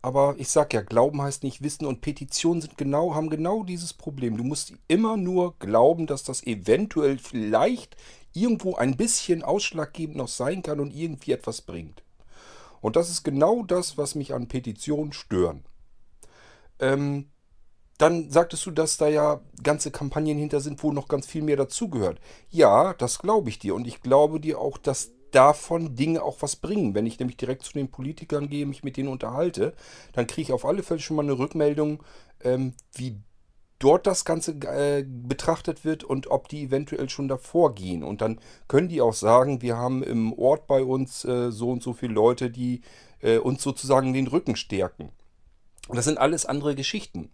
Aber 0.00 0.34
ich 0.38 0.48
sag 0.48 0.74
ja, 0.74 0.82
Glauben 0.82 1.22
heißt 1.22 1.44
nicht 1.44 1.62
Wissen 1.62 1.86
und 1.86 2.02
Petitionen 2.02 2.60
sind 2.60 2.76
genau, 2.76 3.14
haben 3.14 3.30
genau 3.30 3.64
dieses 3.64 3.94
Problem. 3.94 4.36
Du 4.36 4.44
musst 4.44 4.74
immer 4.86 5.16
nur 5.16 5.58
glauben, 5.58 6.06
dass 6.06 6.24
das 6.24 6.42
eventuell 6.46 7.16
vielleicht 7.18 7.96
irgendwo 8.34 8.74
ein 8.74 8.98
bisschen 8.98 9.42
ausschlaggebend 9.42 10.16
noch 10.16 10.28
sein 10.28 10.62
kann 10.62 10.80
und 10.80 10.94
irgendwie 10.94 11.32
etwas 11.32 11.62
bringt. 11.62 12.02
Und 12.82 12.96
das 12.96 13.08
ist 13.08 13.22
genau 13.22 13.62
das, 13.62 13.96
was 13.96 14.14
mich 14.14 14.34
an 14.34 14.46
Petitionen 14.46 15.14
stören. 15.14 15.64
Ähm, 16.80 17.30
dann 17.98 18.30
sagtest 18.30 18.66
du, 18.66 18.70
dass 18.70 18.96
da 18.96 19.08
ja 19.08 19.40
ganze 19.62 19.90
Kampagnen 19.90 20.38
hinter 20.38 20.60
sind, 20.60 20.82
wo 20.82 20.92
noch 20.92 21.08
ganz 21.08 21.26
viel 21.26 21.42
mehr 21.42 21.56
dazugehört. 21.56 22.20
Ja, 22.50 22.94
das 22.94 23.20
glaube 23.20 23.50
ich 23.50 23.58
dir. 23.58 23.74
Und 23.74 23.86
ich 23.86 24.00
glaube 24.00 24.40
dir 24.40 24.58
auch, 24.58 24.78
dass 24.78 25.12
davon 25.30 25.96
Dinge 25.96 26.22
auch 26.22 26.42
was 26.42 26.56
bringen. 26.56 26.94
Wenn 26.94 27.06
ich 27.06 27.18
nämlich 27.18 27.36
direkt 27.36 27.64
zu 27.64 27.72
den 27.72 27.90
Politikern 27.90 28.48
gehe, 28.48 28.66
mich 28.66 28.84
mit 28.84 28.96
denen 28.96 29.08
unterhalte, 29.08 29.74
dann 30.12 30.26
kriege 30.26 30.42
ich 30.42 30.52
auf 30.52 30.64
alle 30.64 30.82
Fälle 30.82 31.00
schon 31.00 31.16
mal 31.16 31.22
eine 31.22 31.38
Rückmeldung, 31.38 32.02
ähm, 32.42 32.74
wie 32.92 33.20
dort 33.80 34.06
das 34.06 34.24
Ganze 34.24 34.52
äh, 34.52 35.04
betrachtet 35.06 35.84
wird 35.84 36.04
und 36.04 36.28
ob 36.28 36.48
die 36.48 36.64
eventuell 36.64 37.08
schon 37.08 37.28
davor 37.28 37.74
gehen. 37.74 38.02
Und 38.02 38.20
dann 38.20 38.40
können 38.68 38.88
die 38.88 39.00
auch 39.00 39.12
sagen, 39.12 39.60
wir 39.60 39.76
haben 39.76 40.02
im 40.02 40.32
Ort 40.32 40.66
bei 40.66 40.82
uns 40.82 41.24
äh, 41.24 41.50
so 41.50 41.70
und 41.70 41.82
so 41.82 41.92
viele 41.92 42.14
Leute, 42.14 42.50
die 42.50 42.82
äh, 43.20 43.38
uns 43.38 43.62
sozusagen 43.62 44.12
den 44.12 44.28
Rücken 44.28 44.56
stärken. 44.56 45.10
Das 45.90 46.06
sind 46.06 46.18
alles 46.18 46.46
andere 46.46 46.74
Geschichten. 46.74 47.30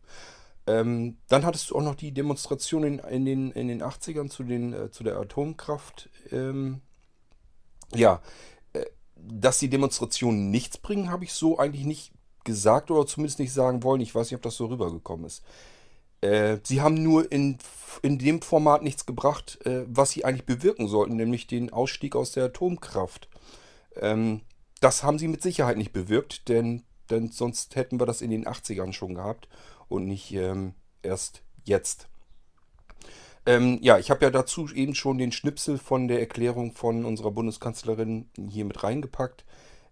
Ähm, 0.67 1.17
dann 1.29 1.45
hattest 1.45 1.71
du 1.71 1.77
auch 1.77 1.83
noch 1.83 1.95
die 1.95 2.13
Demonstration 2.13 2.85
in, 2.85 2.99
in, 2.99 3.25
den, 3.25 3.51
in 3.53 3.69
den 3.69 3.83
80ern 3.83 4.29
zu, 4.29 4.45
den, 4.45 4.73
äh, 4.73 4.91
zu 4.91 5.03
der 5.05 5.17
Atomkraft. 5.17 6.11
Ähm, 6.31 6.81
ja, 7.95 8.21
äh, 8.73 8.85
dass 9.17 9.59
die 9.59 9.71
Demonstrationen 9.71 10.51
nichts 10.51 10.79
bringen, 10.79 11.11
habe 11.11 11.25
ich 11.25 11.33
so 11.33 11.59
eigentlich 11.59 11.87
nicht 11.87 12.13
gesagt 12.45 12.91
oder 12.91 13.07
zumindest 13.07 13.39
nicht 13.39 13.53
sagen 13.53 13.83
wollen. 13.83 14.01
Ich 14.01 14.15
weiß 14.15 14.31
nicht, 14.31 14.37
ob 14.37 14.43
das 14.43 14.57
so 14.57 14.67
rübergekommen 14.67 15.27
ist. 15.27 15.43
Äh, 16.21 16.59
sie 16.63 16.83
haben 16.83 17.03
nur 17.03 17.31
in, 17.33 17.59
in 18.03 18.19
dem 18.19 18.43
Format 18.43 18.83
nichts 18.83 19.07
gebracht, 19.07 19.59
äh, 19.65 19.85
was 19.87 20.11
sie 20.11 20.25
eigentlich 20.25 20.47
bewirken 20.47 20.89
sollten, 20.89 21.17
nämlich 21.17 21.47
den 21.47 21.73
Ausstieg 21.73 22.15
aus 22.15 22.33
der 22.33 22.45
Atomkraft. 22.45 23.29
Ähm, 23.97 24.43
das 24.81 25.03
haben 25.03 25.19
sie 25.19 25.29
mit 25.29 25.43
Sicherheit 25.43 25.79
nicht 25.79 25.93
bewirkt, 25.93 26.49
denn, 26.49 26.85
denn 27.11 27.31
sonst 27.31 27.77
hätten 27.77 27.99
wir 27.99 28.07
das 28.07 28.23
in 28.23 28.31
den 28.31 28.47
80ern 28.47 28.93
schon 28.93 29.15
gehabt 29.15 29.49
und 29.91 30.07
nicht 30.07 30.33
ähm, 30.33 30.75
erst 31.03 31.43
jetzt. 31.65 32.09
Ähm, 33.47 33.79
ja, 33.81 33.99
ich 33.99 34.11
habe 34.11 34.25
ja 34.25 34.31
dazu 34.31 34.69
eben 34.69 34.95
schon 34.95 35.19
den 35.19 35.33
Schnipsel 35.33 35.79
von 35.79 36.09
der 36.09 36.21
Erklärung 36.21 36.73
von 36.73 37.05
unserer 37.05 37.31
Bundeskanzlerin 37.31 38.29
hier 38.49 38.65
mit 38.65 38.83
reingepackt. 38.83 39.45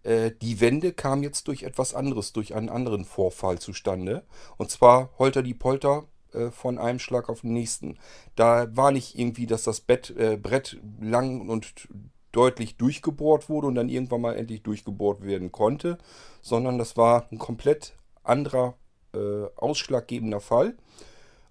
Äh, 0.03 0.33
die 0.43 0.61
Wende 0.61 0.93
kam 0.93 1.23
jetzt 1.23 1.49
durch 1.49 1.63
etwas 1.63 1.95
anderes, 1.95 2.33
durch 2.33 2.55
einen 2.55 2.69
anderen 2.69 3.05
Vorfall 3.05 3.59
zustande. 3.59 4.25
Und 4.59 4.71
zwar 4.71 5.11
Holter 5.19 5.43
die 5.43 5.55
Polter 5.55 6.05
äh, 6.33 6.51
von 6.51 6.79
einem 6.79 6.99
Schlag 6.99 7.29
auf 7.29 7.41
den 7.41 7.53
nächsten. 7.53 7.99
Da 8.37 8.75
war 8.77 8.91
nicht 8.93 9.19
irgendwie, 9.19 9.47
dass 9.47 9.65
das 9.65 9.81
Bett, 9.81 10.15
äh, 10.17 10.37
Brett 10.37 10.79
lang 11.01 11.49
und 11.49 11.89
deutlich 12.33 12.77
durchgebohrt 12.77 13.49
wurde 13.49 13.67
und 13.67 13.75
dann 13.75 13.89
irgendwann 13.89 14.21
mal 14.21 14.37
endlich 14.37 14.63
durchgebohrt 14.63 15.23
werden 15.23 15.51
konnte, 15.51 15.99
sondern 16.43 16.79
das 16.79 16.97
war 16.97 17.27
ein 17.33 17.39
komplett 17.39 17.95
anderer 18.23 18.77
äh, 19.15 19.47
ausschlaggebender 19.57 20.41
Fall. 20.41 20.75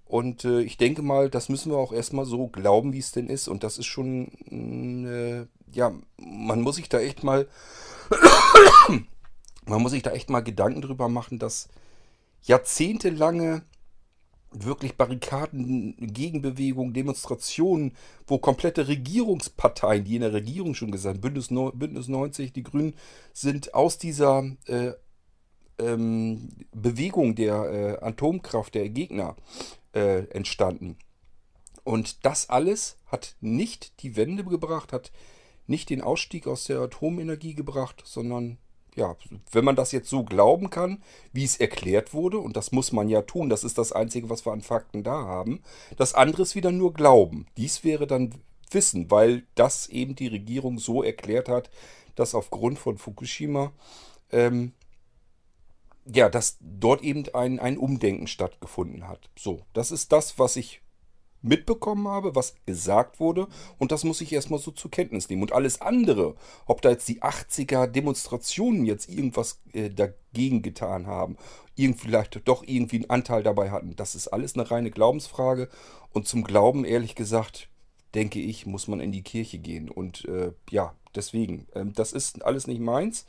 Und 0.06 0.46
äh, 0.46 0.62
ich 0.62 0.78
denke 0.78 1.02
mal, 1.02 1.30
das 1.30 1.50
müssen 1.50 1.72
wir 1.72 1.78
auch 1.78 1.92
erstmal 1.92 2.26
so 2.26 2.48
glauben, 2.48 2.94
wie 2.94 3.00
es 3.00 3.12
denn 3.12 3.28
ist. 3.28 3.48
Und 3.48 3.64
das 3.64 3.78
ist 3.78 3.88
schon, 3.88 5.06
äh, 5.06 5.46
ja, 5.76 5.94
man 6.18 6.62
muss 6.62 6.78
sich 6.78 6.88
da 6.88 7.00
echt 7.00 7.24
mal, 7.24 7.48
man 9.66 9.82
muss 9.82 9.92
sich 9.92 10.04
da 10.04 10.12
echt 10.12 10.30
mal 10.30 10.42
Gedanken 10.42 10.82
drüber 10.82 11.10
machen, 11.10 11.40
dass 11.40 11.68
jahrzehntelange 12.44 13.64
wirklich 14.52 14.96
Barrikaden, 14.96 15.96
Gegenbewegungen, 16.00 16.94
Demonstrationen, 16.94 17.94
wo 18.26 18.38
komplette 18.38 18.88
Regierungsparteien, 18.88 20.06
die 20.06 20.16
in 20.16 20.22
der 20.22 20.34
Regierung 20.34 20.74
schon 20.74 20.92
gesagt 20.92 21.20
Bündnis, 21.20 21.50
Bündnis 21.50 22.08
90, 22.08 22.54
die 22.54 22.64
Grünen, 22.64 22.94
sind 23.34 23.74
aus 23.74 23.98
dieser 23.98 24.46
äh, 24.66 24.94
ähm, 25.80 26.50
Bewegung 26.72 27.36
der 27.36 28.00
äh, 28.02 28.06
Atomkraft 28.06 28.76
der 28.76 28.90
Gegner 28.90 29.36
äh, 29.94 30.26
entstanden. 30.30 30.98
Und 31.84 32.26
das 32.26 32.50
alles 32.50 32.98
hat 33.06 33.36
nicht 33.40 34.02
die 34.04 34.16
Wende 34.16 34.44
gebracht, 34.44 34.92
hat 34.92 35.12
nicht 35.68 35.90
den 35.90 36.02
Ausstieg 36.02 36.48
aus 36.48 36.66
der 36.66 36.80
Atomenergie 36.80 37.56
gebracht, 37.56 38.04
sondern 38.06 38.58
ja, 38.96 39.16
wenn 39.52 39.64
man 39.64 39.76
das 39.76 39.92
jetzt 39.92 40.10
so 40.10 40.24
glauben 40.24 40.70
kann, 40.70 41.04
wie 41.32 41.44
es 41.44 41.58
erklärt 41.58 42.14
wurde, 42.14 42.40
und 42.40 42.58
das 42.58 42.72
muss 42.72 42.92
man 42.92 43.10
ja 43.10 43.22
tun, 43.22 43.48
das 43.48 43.64
ist 43.64 43.78
das 43.78 43.92
Einzige, 43.92 44.30
was 44.30 44.46
wir 44.46 44.54
an 44.54 44.62
Fakten 44.62 45.04
da 45.04 45.26
haben, 45.26 45.62
das 45.98 46.16
andere 46.16 46.42
ist 46.42 46.56
wieder 46.56 46.72
nur 46.72 46.94
Glauben. 46.94 47.46
Dies 47.58 47.84
wäre 47.84 48.08
dann 48.08 48.34
Wissen, 48.72 49.10
weil 49.12 49.44
das 49.56 49.88
eben 49.88 50.16
die 50.16 50.28
Regierung 50.28 50.80
so 50.80 51.04
erklärt 51.04 51.48
hat, 51.48 51.70
dass 52.16 52.36
aufgrund 52.36 52.80
von 52.80 52.98
Fukushima 52.98 53.72
ähm, 54.32 54.74
ja, 56.14 56.30
dass 56.30 56.58
dort 56.62 57.04
eben 57.04 57.26
ein, 57.34 57.60
ein 57.60 57.78
Umdenken 57.78 58.28
stattgefunden 58.28 59.08
hat. 59.08 59.30
So, 59.38 59.62
das 59.74 59.92
ist 59.92 60.12
das, 60.12 60.40
was 60.40 60.56
ich 60.56 60.82
mitbekommen 61.42 62.08
habe, 62.08 62.36
was 62.36 62.56
gesagt 62.66 63.20
wurde 63.20 63.48
und 63.78 63.92
das 63.92 64.04
muss 64.04 64.22
ich 64.22 64.34
erstmal 64.34 64.60
so 64.60 64.72
zur 64.72 64.92
Kenntnis 64.92 65.30
nehmen. 65.30 65.44
Und 65.44 65.54
alles 65.54 65.82
andere, 65.82 66.36
ob 66.66 66.82
da 66.82 66.90
jetzt 66.90 67.08
die 67.08 67.22
80er 67.22 67.88
Demonstrationen 67.88 68.86
jetzt 68.86 69.10
irgendwas 69.10 69.62
äh, 69.74 69.90
dagegen 69.90 70.62
getan 70.62 71.08
haben, 71.08 71.38
irgendwie 71.76 72.08
vielleicht 72.08 72.42
doch 72.48 72.64
irgendwie 72.66 72.98
einen 72.98 73.10
Anteil 73.10 73.44
dabei 73.44 73.70
hatten, 73.70 73.96
das 73.96 74.16
ist 74.16 74.28
alles 74.30 74.56
eine 74.56 74.70
reine 74.70 74.92
Glaubensfrage 74.92 75.70
und 76.12 76.28
zum 76.28 76.44
Glauben, 76.44 76.86
ehrlich 76.86 77.16
gesagt, 77.16 77.70
denke 78.16 78.40
ich, 78.40 78.66
muss 78.66 78.88
man 78.88 79.00
in 79.00 79.12
die 79.12 79.24
Kirche 79.24 79.60
gehen 79.60 79.90
und 79.90 80.26
äh, 80.26 80.54
ja, 80.72 80.96
deswegen, 81.16 81.68
äh, 81.74 81.86
das 81.86 82.14
ist 82.14 82.44
alles 82.44 82.68
nicht 82.68 82.82
meins. 82.82 83.26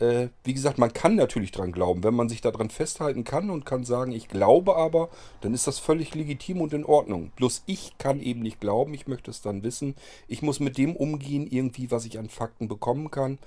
Äh, 0.00 0.28
wie 0.44 0.54
gesagt, 0.54 0.78
man 0.78 0.92
kann 0.92 1.16
natürlich 1.16 1.50
dran 1.50 1.72
glauben. 1.72 2.04
Wenn 2.04 2.14
man 2.14 2.28
sich 2.28 2.40
daran 2.40 2.70
festhalten 2.70 3.24
kann 3.24 3.50
und 3.50 3.66
kann 3.66 3.84
sagen, 3.84 4.12
ich 4.12 4.28
glaube 4.28 4.76
aber, 4.76 5.10
dann 5.40 5.54
ist 5.54 5.66
das 5.66 5.78
völlig 5.78 6.14
legitim 6.14 6.60
und 6.60 6.72
in 6.72 6.84
Ordnung. 6.84 7.32
Bloß 7.36 7.64
ich 7.66 7.98
kann 7.98 8.20
eben 8.20 8.40
nicht 8.40 8.60
glauben, 8.60 8.94
ich 8.94 9.08
möchte 9.08 9.30
es 9.30 9.42
dann 9.42 9.62
wissen. 9.62 9.96
Ich 10.28 10.42
muss 10.42 10.60
mit 10.60 10.78
dem 10.78 10.94
umgehen, 10.94 11.46
irgendwie, 11.50 11.90
was 11.90 12.04
ich 12.04 12.18
an 12.18 12.28
Fakten 12.28 12.68
bekommen 12.68 13.10
kann. 13.10 13.38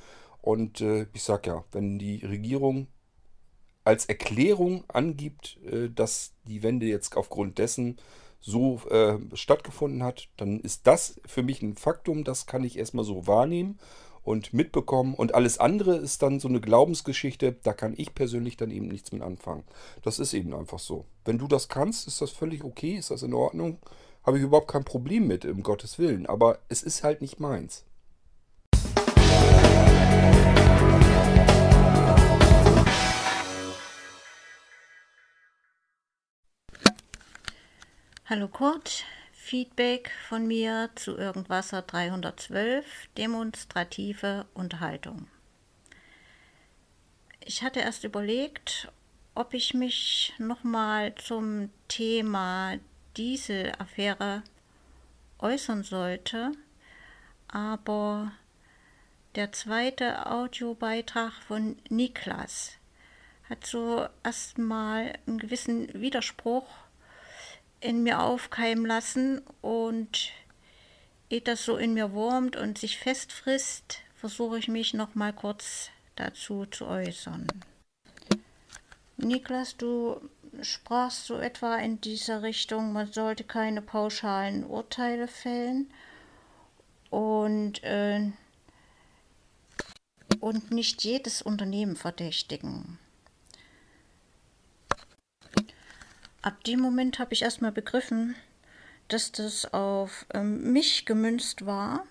Und 0.41 0.81
äh, 0.81 1.07
ich 1.13 1.23
sag 1.23 1.47
ja, 1.47 1.63
wenn 1.71 1.99
die 1.99 2.25
Regierung 2.25 2.87
als 3.83 4.05
Erklärung 4.05 4.83
angibt, 4.89 5.57
äh, 5.65 5.89
dass 5.89 6.33
die 6.47 6.63
Wende 6.63 6.85
jetzt 6.85 7.15
aufgrund 7.15 7.59
dessen 7.59 7.97
so 8.41 8.81
äh, 8.89 9.19
stattgefunden 9.35 10.03
hat, 10.03 10.27
dann 10.35 10.59
ist 10.59 10.87
das 10.87 11.21
für 11.25 11.43
mich 11.43 11.61
ein 11.61 11.75
Faktum, 11.75 12.23
das 12.23 12.47
kann 12.47 12.63
ich 12.63 12.77
erstmal 12.77 13.05
so 13.05 13.27
wahrnehmen 13.27 13.79
und 14.23 14.53
mitbekommen. 14.53 15.13
Und 15.13 15.35
alles 15.35 15.57
andere 15.57 15.95
ist 15.95 16.21
dann 16.21 16.39
so 16.39 16.47
eine 16.47 16.61
Glaubensgeschichte, 16.61 17.55
da 17.63 17.73
kann 17.73 17.93
ich 17.97 18.13
persönlich 18.13 18.57
dann 18.57 18.71
eben 18.71 18.87
nichts 18.87 19.11
mit 19.11 19.21
anfangen. 19.21 19.63
Das 20.03 20.19
ist 20.19 20.33
eben 20.33 20.53
einfach 20.53 20.79
so. 20.79 21.05
Wenn 21.25 21.37
du 21.37 21.47
das 21.47 21.69
kannst, 21.69 22.07
ist 22.07 22.21
das 22.21 22.31
völlig 22.31 22.63
okay, 22.63 22.95
ist 22.95 23.11
das 23.11 23.23
in 23.23 23.33
Ordnung. 23.33 23.79
Habe 24.23 24.37
ich 24.37 24.43
überhaupt 24.43 24.69
kein 24.69 24.83
Problem 24.83 25.27
mit, 25.27 25.45
um 25.45 25.63
Gottes 25.63 25.97
Willen. 25.97 26.27
Aber 26.27 26.59
es 26.69 26.83
ist 26.83 27.03
halt 27.03 27.21
nicht 27.21 27.39
meins. 27.39 27.85
Hallo 38.31 38.47
Kurt, 38.47 39.03
Feedback 39.51 40.11
von 40.29 40.47
mir 40.47 40.91
zu 40.95 41.17
Irgendwasser 41.17 41.81
312, 41.81 42.85
demonstrative 43.17 44.45
Unterhaltung. 44.53 45.27
Ich 47.43 47.61
hatte 47.61 47.81
erst 47.81 48.05
überlegt, 48.05 48.89
ob 49.35 49.53
ich 49.53 49.73
mich 49.73 50.33
nochmal 50.37 51.13
zum 51.15 51.69
Thema 51.89 52.77
Dieselaffäre 53.17 54.41
äußern 55.39 55.83
sollte, 55.83 56.53
aber 57.49 58.31
der 59.35 59.51
zweite 59.51 60.31
Audiobeitrag 60.31 61.33
von 61.45 61.75
Niklas 61.89 62.77
hat 63.49 63.65
so 63.65 64.07
erstmal 64.23 65.11
einen 65.27 65.39
gewissen 65.39 65.93
Widerspruch 65.93 66.69
in 67.81 68.03
mir 68.03 68.21
aufkeimen 68.21 68.85
lassen 68.85 69.41
und 69.61 70.31
ehe 71.29 71.41
das 71.41 71.65
so 71.65 71.77
in 71.77 71.93
mir 71.93 72.13
wurmt 72.13 72.55
und 72.55 72.77
sich 72.77 72.97
festfrisst, 72.97 73.99
versuche 74.15 74.59
ich 74.59 74.67
mich 74.67 74.93
noch 74.93 75.15
mal 75.15 75.33
kurz 75.33 75.89
dazu 76.15 76.65
zu 76.65 76.85
äußern. 76.85 77.47
Niklas, 79.17 79.77
du 79.77 80.21
sprachst 80.61 81.25
so 81.25 81.37
etwa 81.37 81.75
in 81.77 82.01
dieser 82.01 82.43
Richtung, 82.43 82.93
man 82.93 83.11
sollte 83.11 83.43
keine 83.43 83.81
pauschalen 83.81 84.63
Urteile 84.63 85.27
fällen 85.27 85.91
und, 87.09 87.83
äh, 87.83 88.31
und 90.39 90.71
nicht 90.71 91.03
jedes 91.03 91.41
Unternehmen 91.41 91.95
verdächtigen. 91.95 92.99
Ab 96.41 96.63
dem 96.63 96.79
Moment 96.79 97.19
habe 97.19 97.33
ich 97.33 97.41
erstmal 97.41 97.71
begriffen, 97.71 98.35
dass 99.07 99.31
das 99.31 99.71
auf 99.73 100.25
ähm, 100.33 100.71
mich 100.71 101.05
gemünzt 101.05 101.65
war. 101.65 102.05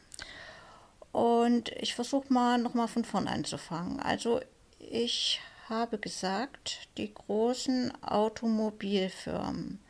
Und 1.12 1.70
ich 1.70 1.94
versuche 1.94 2.32
mal 2.32 2.58
nochmal 2.58 2.88
von 2.88 3.04
vorn 3.04 3.26
anzufangen. 3.26 3.98
Also 4.00 4.40
ich 4.78 5.40
habe 5.68 5.98
gesagt, 5.98 6.88
die 6.96 7.12
großen 7.12 7.92
Automobilfirmen 8.02 9.80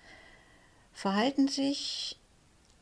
verhalten 0.92 1.48
sich, 1.48 2.16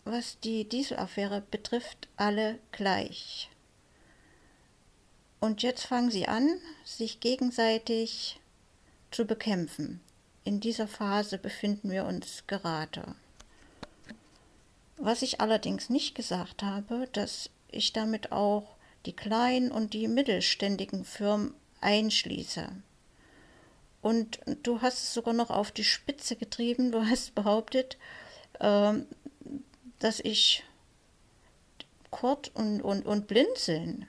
was 0.05 0.39
die 0.41 0.69
Dieselaffäre 0.69 1.43
betrifft, 1.51 2.09
alle 2.17 2.59
gleich. 2.73 3.51
Und 5.41 5.63
jetzt 5.63 5.87
fangen 5.87 6.11
sie 6.11 6.27
an, 6.27 6.49
sich 6.85 7.21
gegenseitig 7.21 8.41
zu 9.11 9.25
bekämpfen. 9.25 10.01
In 10.49 10.61
dieser 10.61 10.89
Phase 10.89 11.37
befinden 11.37 11.91
wir 11.91 12.07
uns 12.07 12.45
gerade. 12.47 13.15
Was 14.97 15.21
ich 15.21 15.43
allerdings 15.43 15.91
nicht 15.91 16.15
gesagt 16.15 16.63
habe, 16.63 17.07
dass 17.13 17.51
ich 17.71 17.93
damit 17.93 18.33
auch 18.33 18.79
die 19.05 19.13
kleinen 19.13 19.71
und 19.71 19.93
die 19.93 20.09
mittelständigen 20.09 21.05
Firmen 21.05 21.53
einschließe. 21.83 22.67
Und 24.01 24.41
du 24.63 24.81
hast 24.81 25.03
es 25.03 25.13
sogar 25.13 25.35
noch 25.35 25.51
auf 25.51 25.71
die 25.71 25.85
Spitze 25.85 26.35
getrieben. 26.35 26.93
Du 26.93 27.05
hast 27.05 27.35
behauptet, 27.35 27.99
ähm, 28.59 29.07
dass 29.99 30.19
ich 30.19 30.65
Kurt 32.11 32.53
und, 32.55 32.81
und, 32.81 33.05
und 33.05 33.27
Blinzeln 33.27 34.07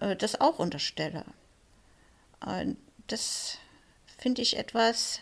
äh, 0.00 0.16
das 0.16 0.40
auch 0.40 0.58
unterstelle. 0.58 1.24
Äh, 2.44 2.74
das 3.06 3.58
finde 4.18 4.42
ich 4.42 4.56
etwas 4.58 5.20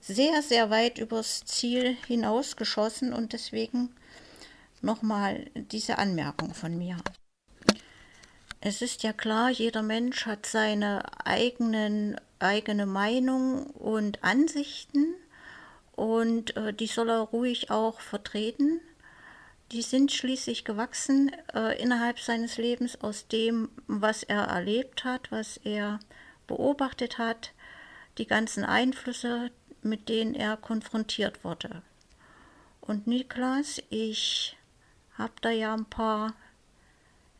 sehr, 0.00 0.42
sehr 0.42 0.70
weit 0.70 0.98
übers 0.98 1.44
Ziel 1.44 1.96
hinausgeschossen 2.06 3.12
und 3.12 3.32
deswegen 3.32 3.90
nochmal 4.82 5.46
diese 5.54 5.98
Anmerkung 5.98 6.54
von 6.54 6.76
mir. 6.76 6.96
Es 8.62 8.82
ist 8.82 9.02
ja 9.02 9.12
klar, 9.12 9.50
jeder 9.50 9.82
Mensch 9.82 10.26
hat 10.26 10.44
seine 10.44 11.02
eigenen, 11.24 12.20
eigene 12.38 12.84
Meinung 12.84 13.66
und 13.68 14.22
Ansichten 14.22 15.14
und 15.92 16.56
äh, 16.56 16.74
die 16.74 16.86
soll 16.86 17.10
er 17.10 17.20
ruhig 17.20 17.70
auch 17.70 18.00
vertreten. 18.00 18.80
Die 19.72 19.82
sind 19.82 20.12
schließlich 20.12 20.64
gewachsen 20.64 21.30
äh, 21.54 21.80
innerhalb 21.80 22.18
seines 22.18 22.58
Lebens 22.58 23.00
aus 23.00 23.28
dem, 23.28 23.70
was 23.86 24.24
er 24.24 24.42
erlebt 24.44 25.04
hat, 25.04 25.30
was 25.30 25.58
er 25.58 26.00
beobachtet 26.46 27.18
hat, 27.18 27.52
die 28.18 28.26
ganzen 28.26 28.64
Einflüsse, 28.64 29.50
mit 29.82 30.08
denen 30.08 30.34
er 30.34 30.56
konfrontiert 30.56 31.44
wurde. 31.44 31.82
Und 32.80 33.06
Niklas, 33.06 33.82
ich 33.90 34.56
habe 35.16 35.32
da 35.42 35.50
ja 35.50 35.74
ein 35.74 35.84
paar 35.84 36.34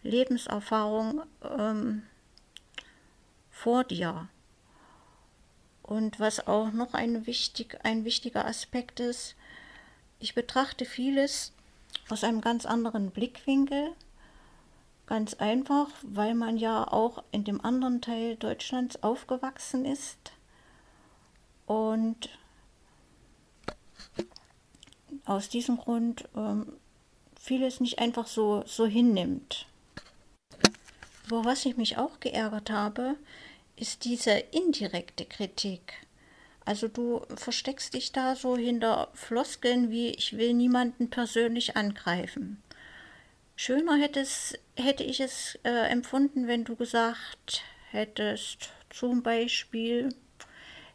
Lebenserfahrungen 0.03 1.23
ähm, 1.43 2.03
vor 3.51 3.85
dir. 3.85 4.29
Und 5.83 6.21
was 6.21 6.47
auch 6.47 6.73
noch 6.73 6.95
ein, 6.95 7.27
wichtig, 7.27 7.79
ein 7.83 8.05
wichtiger 8.05 8.47
Aspekt 8.47 9.01
ist, 9.01 9.35
ich 10.19 10.35
betrachte 10.35 10.85
vieles 10.85 11.53
aus 12.11 12.23
einem 12.23 12.41
ganz 12.41 12.67
anderen 12.67 13.11
Blickwinkel. 13.11 13.93
Ganz 15.07 15.35
einfach, 15.35 15.89
weil 16.03 16.35
man 16.35 16.57
ja 16.57 16.87
auch 16.87 17.25
in 17.33 17.43
dem 17.43 17.65
anderen 17.65 18.01
Teil 18.01 18.37
Deutschlands 18.37 19.03
aufgewachsen 19.03 19.85
ist 19.85 20.33
und 21.71 22.29
aus 25.25 25.49
diesem 25.49 25.77
Grund 25.77 26.29
ähm, 26.37 26.73
vieles 27.39 27.79
nicht 27.79 28.01
einfach 28.01 28.27
so, 28.27 28.65
so 28.67 28.87
hinnimmt. 28.87 29.67
Wo 31.29 31.45
was 31.45 31.65
ich 31.65 31.77
mich 31.77 31.97
auch 31.97 32.19
geärgert 32.19 32.71
habe, 32.71 33.15
ist 33.77 34.05
diese 34.05 34.33
indirekte 34.33 35.25
Kritik. 35.25 35.95
Also 36.65 36.89
du 36.89 37.25
versteckst 37.37 37.95
dich 37.95 38.11
da 38.11 38.35
so 38.35 38.57
hinter 38.57 39.09
Floskeln 39.15 39.93
wie 39.93 40.09
ich 40.09 40.37
will 40.37 40.55
niemanden 40.55 41.09
persönlich 41.09 41.77
angreifen. 41.77 42.61
Schöner 43.55 43.97
hätte, 43.97 44.27
hätte 44.77 45.05
ich 45.05 45.21
es 45.21 45.57
äh, 45.63 45.89
empfunden, 45.89 46.49
wenn 46.49 46.65
du 46.65 46.75
gesagt 46.75 47.63
hättest, 47.93 48.71
zum 48.89 49.23
Beispiel, 49.23 50.09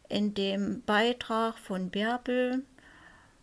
in 0.09 0.33
dem 0.33 0.81
Beitrag 0.83 1.57
von 1.57 1.89
Bärbel 1.89 2.63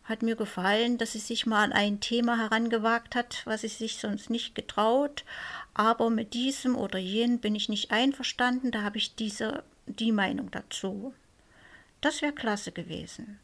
hat 0.04 0.22
mir 0.22 0.36
gefallen, 0.36 0.98
dass 0.98 1.12
sie 1.12 1.18
sich 1.18 1.46
mal 1.46 1.62
an 1.62 1.72
ein 1.72 2.00
Thema 2.00 2.36
herangewagt 2.36 3.14
hat, 3.14 3.42
was 3.44 3.60
sie 3.60 3.68
sich 3.68 3.98
sonst 3.98 4.30
nicht 4.30 4.54
getraut. 4.54 5.24
Aber 5.74 6.10
mit 6.10 6.34
diesem 6.34 6.76
oder 6.76 6.98
jenem 6.98 7.38
bin 7.38 7.54
ich 7.54 7.68
nicht 7.68 7.92
einverstanden, 7.92 8.72
da 8.72 8.82
habe 8.82 8.98
ich 8.98 9.14
diese, 9.14 9.62
die 9.86 10.12
Meinung 10.12 10.50
dazu. 10.50 11.14
Das 12.00 12.20
wäre 12.20 12.32
klasse 12.32 12.72
gewesen. 12.72 13.38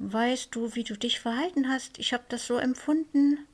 weißt 0.00 0.54
du, 0.54 0.74
wie 0.74 0.84
du 0.84 0.96
dich 0.96 1.20
verhalten 1.20 1.68
hast? 1.68 1.98
Ich 1.98 2.12
habe 2.12 2.24
das 2.28 2.46
so 2.46 2.56
empfunden, 2.56 3.46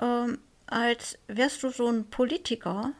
ähm, 0.00 0.38
als 0.66 1.18
wärst 1.26 1.62
du 1.62 1.70
so 1.70 1.88
ein 1.88 2.08
Politiker, 2.10 2.92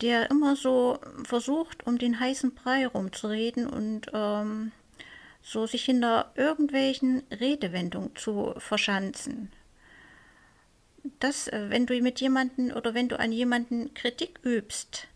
der 0.00 0.30
immer 0.30 0.56
so 0.56 0.98
versucht, 1.24 1.86
um 1.86 1.98
den 1.98 2.20
heißen 2.20 2.54
Brei 2.54 2.86
rumzureden 2.86 3.66
und 3.66 4.06
ähm, 4.12 4.72
so 5.42 5.66
sich 5.66 5.84
hinter 5.84 6.32
irgendwelchen 6.34 7.22
Redewendungen 7.30 8.14
zu 8.14 8.54
verschanzen. 8.58 9.50
Das, 11.20 11.48
äh, 11.48 11.70
wenn 11.70 11.86
du 11.86 12.00
mit 12.00 12.20
jemanden 12.20 12.72
oder 12.72 12.94
wenn 12.94 13.08
du 13.08 13.18
an 13.18 13.32
jemanden 13.32 13.94
Kritik 13.94 14.40
übst 14.44 15.08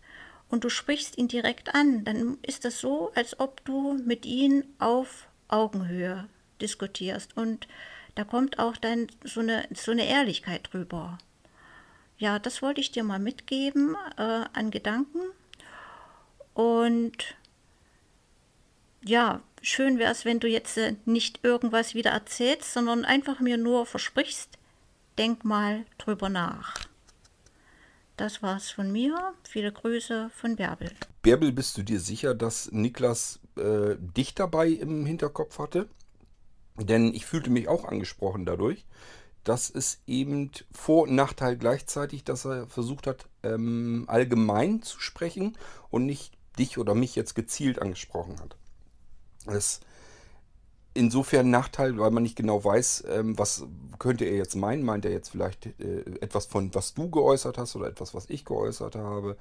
und 0.49 0.63
du 0.63 0.69
sprichst 0.69 1.17
ihn 1.17 1.27
direkt 1.27 1.75
an, 1.75 2.03
dann 2.03 2.37
ist 2.41 2.65
das 2.65 2.79
so, 2.79 3.11
als 3.15 3.39
ob 3.39 3.63
du 3.65 3.93
mit 4.05 4.25
ihm 4.25 4.63
auf 4.79 5.27
Augenhöhe 5.47 6.27
diskutierst 6.61 7.37
und 7.37 7.67
da 8.15 8.23
kommt 8.23 8.59
auch 8.59 8.77
dann 8.77 9.07
so 9.23 9.39
eine, 9.39 9.67
so 9.73 9.91
eine 9.91 10.07
Ehrlichkeit 10.07 10.69
drüber. 10.71 11.17
Ja, 12.17 12.39
das 12.39 12.61
wollte 12.61 12.81
ich 12.81 12.91
dir 12.91 13.03
mal 13.03 13.19
mitgeben 13.19 13.95
äh, 14.17 14.45
an 14.53 14.71
Gedanken. 14.71 15.19
Und 16.53 17.35
ja, 19.03 19.41
schön 19.61 19.99
wäre 19.99 20.11
es, 20.11 20.25
wenn 20.25 20.39
du 20.39 20.47
jetzt 20.47 20.77
äh, 20.77 20.95
nicht 21.05 21.39
irgendwas 21.43 21.95
wieder 21.95 22.11
erzählst, 22.11 22.73
sondern 22.73 23.05
einfach 23.05 23.39
mir 23.39 23.57
nur 23.57 23.85
versprichst, 23.85 24.57
denk 25.17 25.43
mal 25.43 25.85
drüber 25.97 26.29
nach. 26.29 26.75
Das 28.17 28.43
war's 28.43 28.69
von 28.69 28.91
mir. 28.91 29.33
Viele 29.43 29.71
Grüße 29.71 30.29
von 30.35 30.55
Bärbel. 30.55 30.91
Bärbel, 31.23 31.51
bist 31.51 31.77
du 31.77 31.83
dir 31.83 31.99
sicher, 31.99 32.35
dass 32.35 32.71
Niklas 32.71 33.39
äh, 33.57 33.95
dich 33.97 34.35
dabei 34.35 34.67
im 34.69 35.05
Hinterkopf 35.05 35.57
hatte? 35.57 35.87
Denn 36.77 37.13
ich 37.13 37.25
fühlte 37.25 37.49
mich 37.49 37.67
auch 37.67 37.85
angesprochen 37.85 38.45
dadurch. 38.45 38.85
Dass 39.43 39.69
es 39.69 39.99
eben 40.07 40.51
Vor- 40.71 41.03
und 41.03 41.15
Nachteil 41.15 41.57
gleichzeitig, 41.57 42.23
dass 42.23 42.45
er 42.45 42.67
versucht 42.67 43.07
hat, 43.07 43.27
ähm, 43.43 44.05
allgemein 44.07 44.81
zu 44.81 44.99
sprechen 44.99 45.57
und 45.89 46.05
nicht 46.05 46.33
dich 46.57 46.77
oder 46.77 46.95
mich 46.95 47.15
jetzt 47.15 47.35
gezielt 47.35 47.81
angesprochen 47.81 48.39
hat. 48.39 48.55
Das 49.45 49.55
ist 49.55 49.85
insofern 50.93 51.49
Nachteil, 51.49 51.97
weil 51.97 52.11
man 52.11 52.23
nicht 52.23 52.35
genau 52.35 52.63
weiß, 52.63 53.05
ähm, 53.09 53.37
was 53.37 53.65
könnte 53.99 54.25
er 54.25 54.35
jetzt 54.35 54.55
meinen. 54.55 54.83
Meint 54.83 55.05
er 55.05 55.11
jetzt 55.11 55.29
vielleicht 55.29 55.65
äh, 55.79 56.01
etwas 56.21 56.45
von, 56.45 56.73
was 56.73 56.93
du 56.93 57.09
geäußert 57.09 57.57
hast 57.57 57.75
oder 57.75 57.87
etwas, 57.87 58.13
was 58.13 58.29
ich 58.29 58.45
geäußert 58.45 58.95
habe? 58.95 59.37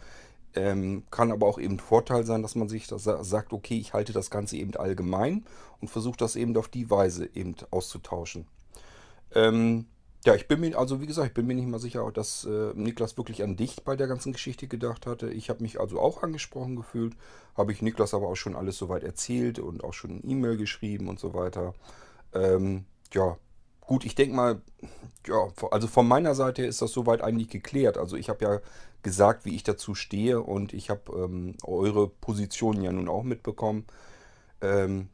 Ähm, 0.54 1.04
kann 1.10 1.32
aber 1.32 1.46
auch 1.46 1.58
eben 1.58 1.78
Vorteil 1.78 2.24
sein, 2.26 2.42
dass 2.42 2.54
man 2.54 2.68
sich 2.68 2.86
das 2.86 3.04
sagt, 3.04 3.52
okay, 3.52 3.78
ich 3.78 3.94
halte 3.94 4.12
das 4.12 4.30
Ganze 4.30 4.56
eben 4.56 4.76
allgemein 4.76 5.46
und 5.80 5.88
versuche 5.88 6.18
das 6.18 6.36
eben 6.36 6.56
auf 6.56 6.68
die 6.68 6.90
Weise 6.90 7.28
eben 7.34 7.54
auszutauschen. 7.70 8.46
Ähm, 9.34 9.86
ja, 10.24 10.34
ich 10.36 10.46
bin 10.46 10.60
mir, 10.60 10.78
also 10.78 11.00
wie 11.00 11.06
gesagt, 11.06 11.28
ich 11.28 11.34
bin 11.34 11.46
mir 11.46 11.54
nicht 11.54 11.66
mal 11.66 11.80
sicher, 11.80 12.08
dass 12.12 12.44
äh, 12.44 12.72
Niklas 12.74 13.16
wirklich 13.16 13.42
an 13.42 13.56
dich 13.56 13.82
bei 13.84 13.96
der 13.96 14.06
ganzen 14.06 14.32
Geschichte 14.32 14.68
gedacht 14.68 15.06
hatte. 15.06 15.30
Ich 15.30 15.50
habe 15.50 15.62
mich 15.62 15.80
also 15.80 15.98
auch 15.98 16.22
angesprochen 16.22 16.76
gefühlt, 16.76 17.16
habe 17.56 17.72
ich 17.72 17.82
Niklas 17.82 18.14
aber 18.14 18.28
auch 18.28 18.36
schon 18.36 18.54
alles 18.54 18.78
soweit 18.78 19.02
erzählt 19.02 19.58
und 19.58 19.82
auch 19.82 19.94
schon 19.94 20.22
E-Mail 20.24 20.56
geschrieben 20.56 21.08
und 21.08 21.18
so 21.18 21.34
weiter. 21.34 21.74
Ähm, 22.34 22.84
ja, 23.12 23.36
gut, 23.80 24.04
ich 24.04 24.14
denke 24.14 24.36
mal, 24.36 24.62
ja, 25.26 25.48
also 25.72 25.88
von 25.88 26.06
meiner 26.06 26.36
Seite 26.36 26.64
ist 26.64 26.82
das 26.82 26.92
soweit 26.92 27.20
eigentlich 27.20 27.48
geklärt. 27.48 27.98
Also 27.98 28.16
ich 28.16 28.28
habe 28.28 28.44
ja 28.44 28.60
gesagt, 29.02 29.44
wie 29.44 29.56
ich 29.56 29.64
dazu 29.64 29.96
stehe 29.96 30.40
und 30.40 30.72
ich 30.72 30.88
habe 30.88 31.12
ähm, 31.16 31.56
eure 31.64 32.08
Position 32.08 32.80
ja 32.80 32.92
nun 32.92 33.08
auch 33.08 33.24
mitbekommen. 33.24 33.86
Ähm, 34.60 35.08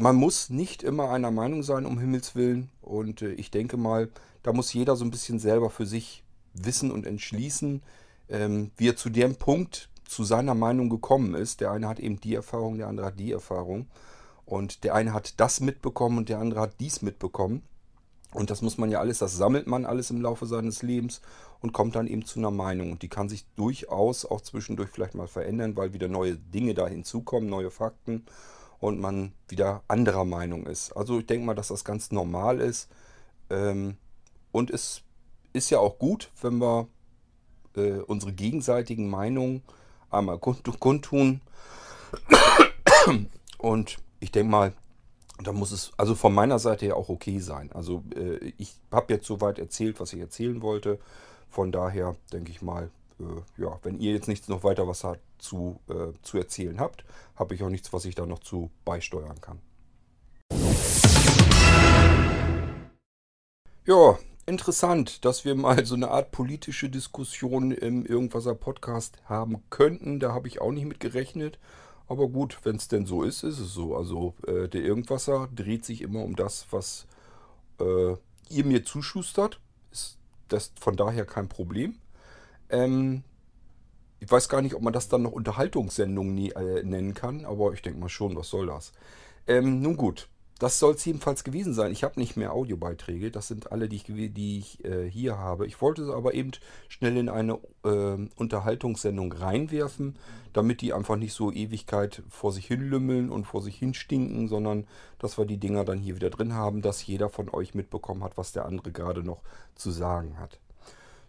man 0.00 0.16
muss 0.16 0.48
nicht 0.48 0.82
immer 0.82 1.10
einer 1.10 1.30
Meinung 1.30 1.62
sein, 1.62 1.84
um 1.84 1.98
Himmels 1.98 2.34
Willen. 2.34 2.70
Und 2.80 3.20
äh, 3.20 3.32
ich 3.32 3.50
denke 3.50 3.76
mal, 3.76 4.08
da 4.42 4.52
muss 4.52 4.72
jeder 4.72 4.96
so 4.96 5.04
ein 5.04 5.10
bisschen 5.10 5.38
selber 5.38 5.68
für 5.68 5.84
sich 5.84 6.24
wissen 6.54 6.90
und 6.90 7.06
entschließen, 7.06 7.82
ähm, 8.30 8.70
wie 8.78 8.88
er 8.88 8.96
zu 8.96 9.10
dem 9.10 9.36
Punkt 9.36 9.90
zu 10.08 10.24
seiner 10.24 10.54
Meinung 10.54 10.88
gekommen 10.88 11.34
ist. 11.34 11.60
Der 11.60 11.70
eine 11.70 11.86
hat 11.86 12.00
eben 12.00 12.18
die 12.18 12.34
Erfahrung, 12.34 12.78
der 12.78 12.88
andere 12.88 13.06
hat 13.06 13.20
die 13.20 13.30
Erfahrung. 13.30 13.88
Und 14.46 14.84
der 14.84 14.94
eine 14.94 15.12
hat 15.12 15.38
das 15.38 15.60
mitbekommen 15.60 16.18
und 16.18 16.28
der 16.30 16.38
andere 16.38 16.60
hat 16.60 16.80
dies 16.80 17.02
mitbekommen. 17.02 17.62
Und 18.32 18.48
das 18.48 18.62
muss 18.62 18.78
man 18.78 18.90
ja 18.90 19.00
alles, 19.00 19.18
das 19.18 19.36
sammelt 19.36 19.66
man 19.66 19.84
alles 19.84 20.10
im 20.10 20.22
Laufe 20.22 20.46
seines 20.46 20.82
Lebens 20.82 21.20
und 21.60 21.72
kommt 21.72 21.94
dann 21.94 22.06
eben 22.06 22.24
zu 22.24 22.38
einer 22.38 22.50
Meinung. 22.50 22.92
Und 22.92 23.02
die 23.02 23.08
kann 23.08 23.28
sich 23.28 23.44
durchaus 23.56 24.24
auch 24.24 24.40
zwischendurch 24.40 24.88
vielleicht 24.88 25.14
mal 25.14 25.28
verändern, 25.28 25.76
weil 25.76 25.92
wieder 25.92 26.08
neue 26.08 26.36
Dinge 26.36 26.72
da 26.72 26.86
hinzukommen, 26.86 27.50
neue 27.50 27.70
Fakten 27.70 28.24
und 28.80 28.98
man 28.98 29.32
wieder 29.48 29.82
anderer 29.88 30.24
Meinung 30.24 30.66
ist. 30.66 30.92
Also 30.92 31.18
ich 31.18 31.26
denke 31.26 31.46
mal, 31.46 31.54
dass 31.54 31.68
das 31.68 31.84
ganz 31.84 32.10
normal 32.10 32.60
ist. 32.60 32.88
Ähm, 33.50 33.96
und 34.52 34.70
es 34.70 35.02
ist 35.52 35.70
ja 35.70 35.78
auch 35.78 35.98
gut, 35.98 36.30
wenn 36.40 36.58
wir 36.60 36.88
äh, 37.76 37.98
unsere 38.00 38.32
gegenseitigen 38.32 39.08
Meinungen 39.08 39.62
einmal 40.10 40.38
kundtun. 40.38 41.40
Und 43.58 43.98
ich 44.18 44.32
denke 44.32 44.50
mal, 44.50 44.72
da 45.42 45.52
muss 45.52 45.72
es 45.72 45.92
also 45.96 46.14
von 46.14 46.34
meiner 46.34 46.58
Seite 46.58 46.86
her 46.86 46.96
auch 46.96 47.08
okay 47.08 47.38
sein. 47.38 47.70
Also 47.72 48.02
äh, 48.14 48.52
ich 48.58 48.76
habe 48.90 49.12
jetzt 49.14 49.26
soweit 49.26 49.58
erzählt, 49.58 50.00
was 50.00 50.12
ich 50.12 50.20
erzählen 50.20 50.62
wollte. 50.62 50.98
Von 51.48 51.72
daher 51.72 52.16
denke 52.32 52.50
ich 52.50 52.62
mal, 52.62 52.90
äh, 53.20 53.62
ja, 53.62 53.78
wenn 53.82 53.98
ihr 54.00 54.12
jetzt 54.12 54.28
nichts 54.28 54.48
noch 54.48 54.64
weiter 54.64 54.88
was 54.88 55.06
zu, 55.38 55.80
äh, 55.88 56.12
zu 56.22 56.38
erzählen 56.38 56.80
habt, 56.80 57.04
habe 57.36 57.54
ich 57.54 57.62
auch 57.62 57.68
nichts, 57.68 57.92
was 57.92 58.04
ich 58.04 58.14
da 58.14 58.26
noch 58.26 58.40
zu 58.40 58.70
beisteuern 58.84 59.40
kann. 59.40 59.60
Ja, 63.86 64.18
interessant, 64.46 65.24
dass 65.24 65.44
wir 65.44 65.54
mal 65.54 65.84
so 65.84 65.94
eine 65.94 66.10
Art 66.10 66.32
politische 66.32 66.88
Diskussion 66.88 67.70
im 67.70 68.04
Irgendwaser 68.04 68.54
Podcast 68.54 69.16
haben 69.24 69.62
könnten. 69.70 70.20
Da 70.20 70.32
habe 70.32 70.48
ich 70.48 70.60
auch 70.60 70.72
nicht 70.72 70.86
mit 70.86 71.00
gerechnet. 71.00 71.58
Aber 72.08 72.28
gut, 72.28 72.58
wenn 72.64 72.76
es 72.76 72.88
denn 72.88 73.06
so 73.06 73.22
ist, 73.22 73.44
ist 73.44 73.60
es 73.60 73.72
so. 73.72 73.96
Also 73.96 74.34
äh, 74.46 74.68
der 74.68 74.82
Irgendwasser 74.82 75.48
dreht 75.54 75.84
sich 75.84 76.02
immer 76.02 76.24
um 76.24 76.34
das, 76.34 76.66
was 76.70 77.06
äh, 77.80 78.14
ihr 78.48 78.64
mir 78.64 78.84
zuschustert. 78.84 79.60
Ist 79.92 80.18
das 80.48 80.72
von 80.78 80.96
daher 80.96 81.24
kein 81.24 81.48
Problem. 81.48 81.99
Ähm, 82.70 83.22
ich 84.20 84.30
weiß 84.30 84.48
gar 84.48 84.62
nicht, 84.62 84.74
ob 84.74 84.82
man 84.82 84.92
das 84.92 85.08
dann 85.08 85.22
noch 85.22 85.32
Unterhaltungssendung 85.32 86.34
nie, 86.34 86.50
äh, 86.50 86.82
nennen 86.82 87.14
kann, 87.14 87.44
aber 87.44 87.72
ich 87.72 87.82
denke 87.82 88.00
mal 88.00 88.08
schon, 88.08 88.36
was 88.36 88.50
soll 88.50 88.66
das? 88.66 88.92
Ähm, 89.46 89.80
nun 89.80 89.96
gut, 89.96 90.28
das 90.60 90.78
soll 90.78 90.92
es 90.92 91.04
jedenfalls 91.06 91.42
gewesen 91.42 91.72
sein. 91.72 91.90
Ich 91.90 92.04
habe 92.04 92.20
nicht 92.20 92.36
mehr 92.36 92.52
Audiobeiträge. 92.52 93.30
Das 93.30 93.48
sind 93.48 93.72
alle, 93.72 93.88
die 93.88 93.96
ich, 93.96 94.04
die 94.04 94.58
ich 94.58 94.84
äh, 94.84 95.10
hier 95.10 95.38
habe. 95.38 95.66
Ich 95.66 95.80
wollte 95.80 96.04
sie 96.04 96.14
aber 96.14 96.34
eben 96.34 96.50
schnell 96.88 97.16
in 97.16 97.30
eine 97.30 97.58
äh, 97.82 98.28
Unterhaltungssendung 98.36 99.32
reinwerfen, 99.32 100.18
damit 100.52 100.82
die 100.82 100.92
einfach 100.92 101.16
nicht 101.16 101.32
so 101.32 101.50
Ewigkeit 101.50 102.22
vor 102.28 102.52
sich 102.52 102.66
hin 102.66 102.82
lümmeln 102.82 103.30
und 103.30 103.46
vor 103.46 103.62
sich 103.62 103.76
hin 103.76 103.94
stinken, 103.94 104.48
sondern 104.48 104.86
dass 105.18 105.38
wir 105.38 105.46
die 105.46 105.56
Dinger 105.56 105.86
dann 105.86 105.98
hier 105.98 106.16
wieder 106.16 106.28
drin 106.28 106.52
haben, 106.52 106.82
dass 106.82 107.06
jeder 107.06 107.30
von 107.30 107.48
euch 107.48 107.74
mitbekommen 107.74 108.22
hat, 108.22 108.36
was 108.36 108.52
der 108.52 108.66
andere 108.66 108.92
gerade 108.92 109.22
noch 109.22 109.40
zu 109.76 109.90
sagen 109.90 110.38
hat. 110.38 110.60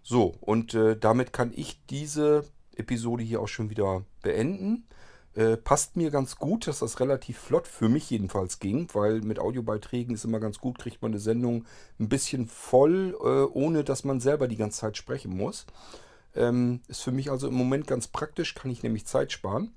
So, 0.03 0.35
und 0.41 0.73
äh, 0.73 0.97
damit 0.97 1.33
kann 1.33 1.51
ich 1.55 1.85
diese 1.89 2.45
Episode 2.75 3.23
hier 3.23 3.41
auch 3.41 3.47
schon 3.47 3.69
wieder 3.69 4.03
beenden. 4.21 4.87
Äh, 5.33 5.55
passt 5.55 5.95
mir 5.95 6.11
ganz 6.11 6.35
gut, 6.35 6.67
dass 6.67 6.79
das 6.79 6.99
relativ 6.99 7.37
flott 7.37 7.67
für 7.67 7.87
mich 7.87 8.09
jedenfalls 8.09 8.59
ging, 8.59 8.89
weil 8.93 9.21
mit 9.21 9.39
Audiobeiträgen 9.39 10.13
ist 10.13 10.25
immer 10.25 10.41
ganz 10.41 10.59
gut, 10.59 10.77
kriegt 10.77 11.01
man 11.01 11.11
eine 11.11 11.19
Sendung 11.19 11.65
ein 11.99 12.09
bisschen 12.09 12.47
voll, 12.47 13.15
äh, 13.21 13.43
ohne 13.53 13.83
dass 13.83 14.03
man 14.03 14.19
selber 14.19 14.47
die 14.49 14.57
ganze 14.57 14.81
Zeit 14.81 14.97
sprechen 14.97 15.35
muss. 15.35 15.65
Ähm, 16.35 16.81
ist 16.87 17.01
für 17.01 17.11
mich 17.11 17.31
also 17.31 17.47
im 17.47 17.53
Moment 17.53 17.87
ganz 17.87 18.07
praktisch, 18.07 18.55
kann 18.55 18.71
ich 18.71 18.83
nämlich 18.83 19.05
Zeit 19.05 19.31
sparen. 19.31 19.73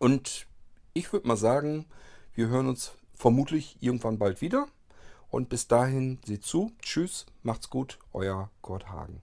Und 0.00 0.46
ich 0.92 1.12
würde 1.12 1.28
mal 1.28 1.36
sagen, 1.36 1.86
wir 2.34 2.48
hören 2.48 2.68
uns 2.68 2.92
vermutlich 3.14 3.76
irgendwann 3.80 4.18
bald 4.18 4.40
wieder. 4.40 4.66
Und 5.30 5.48
bis 5.48 5.68
dahin, 5.68 6.18
seht 6.24 6.44
zu. 6.44 6.72
Tschüss, 6.80 7.26
macht's 7.42 7.70
gut, 7.70 7.98
euer 8.12 8.50
Gott 8.62 8.88
Hagen. 8.88 9.22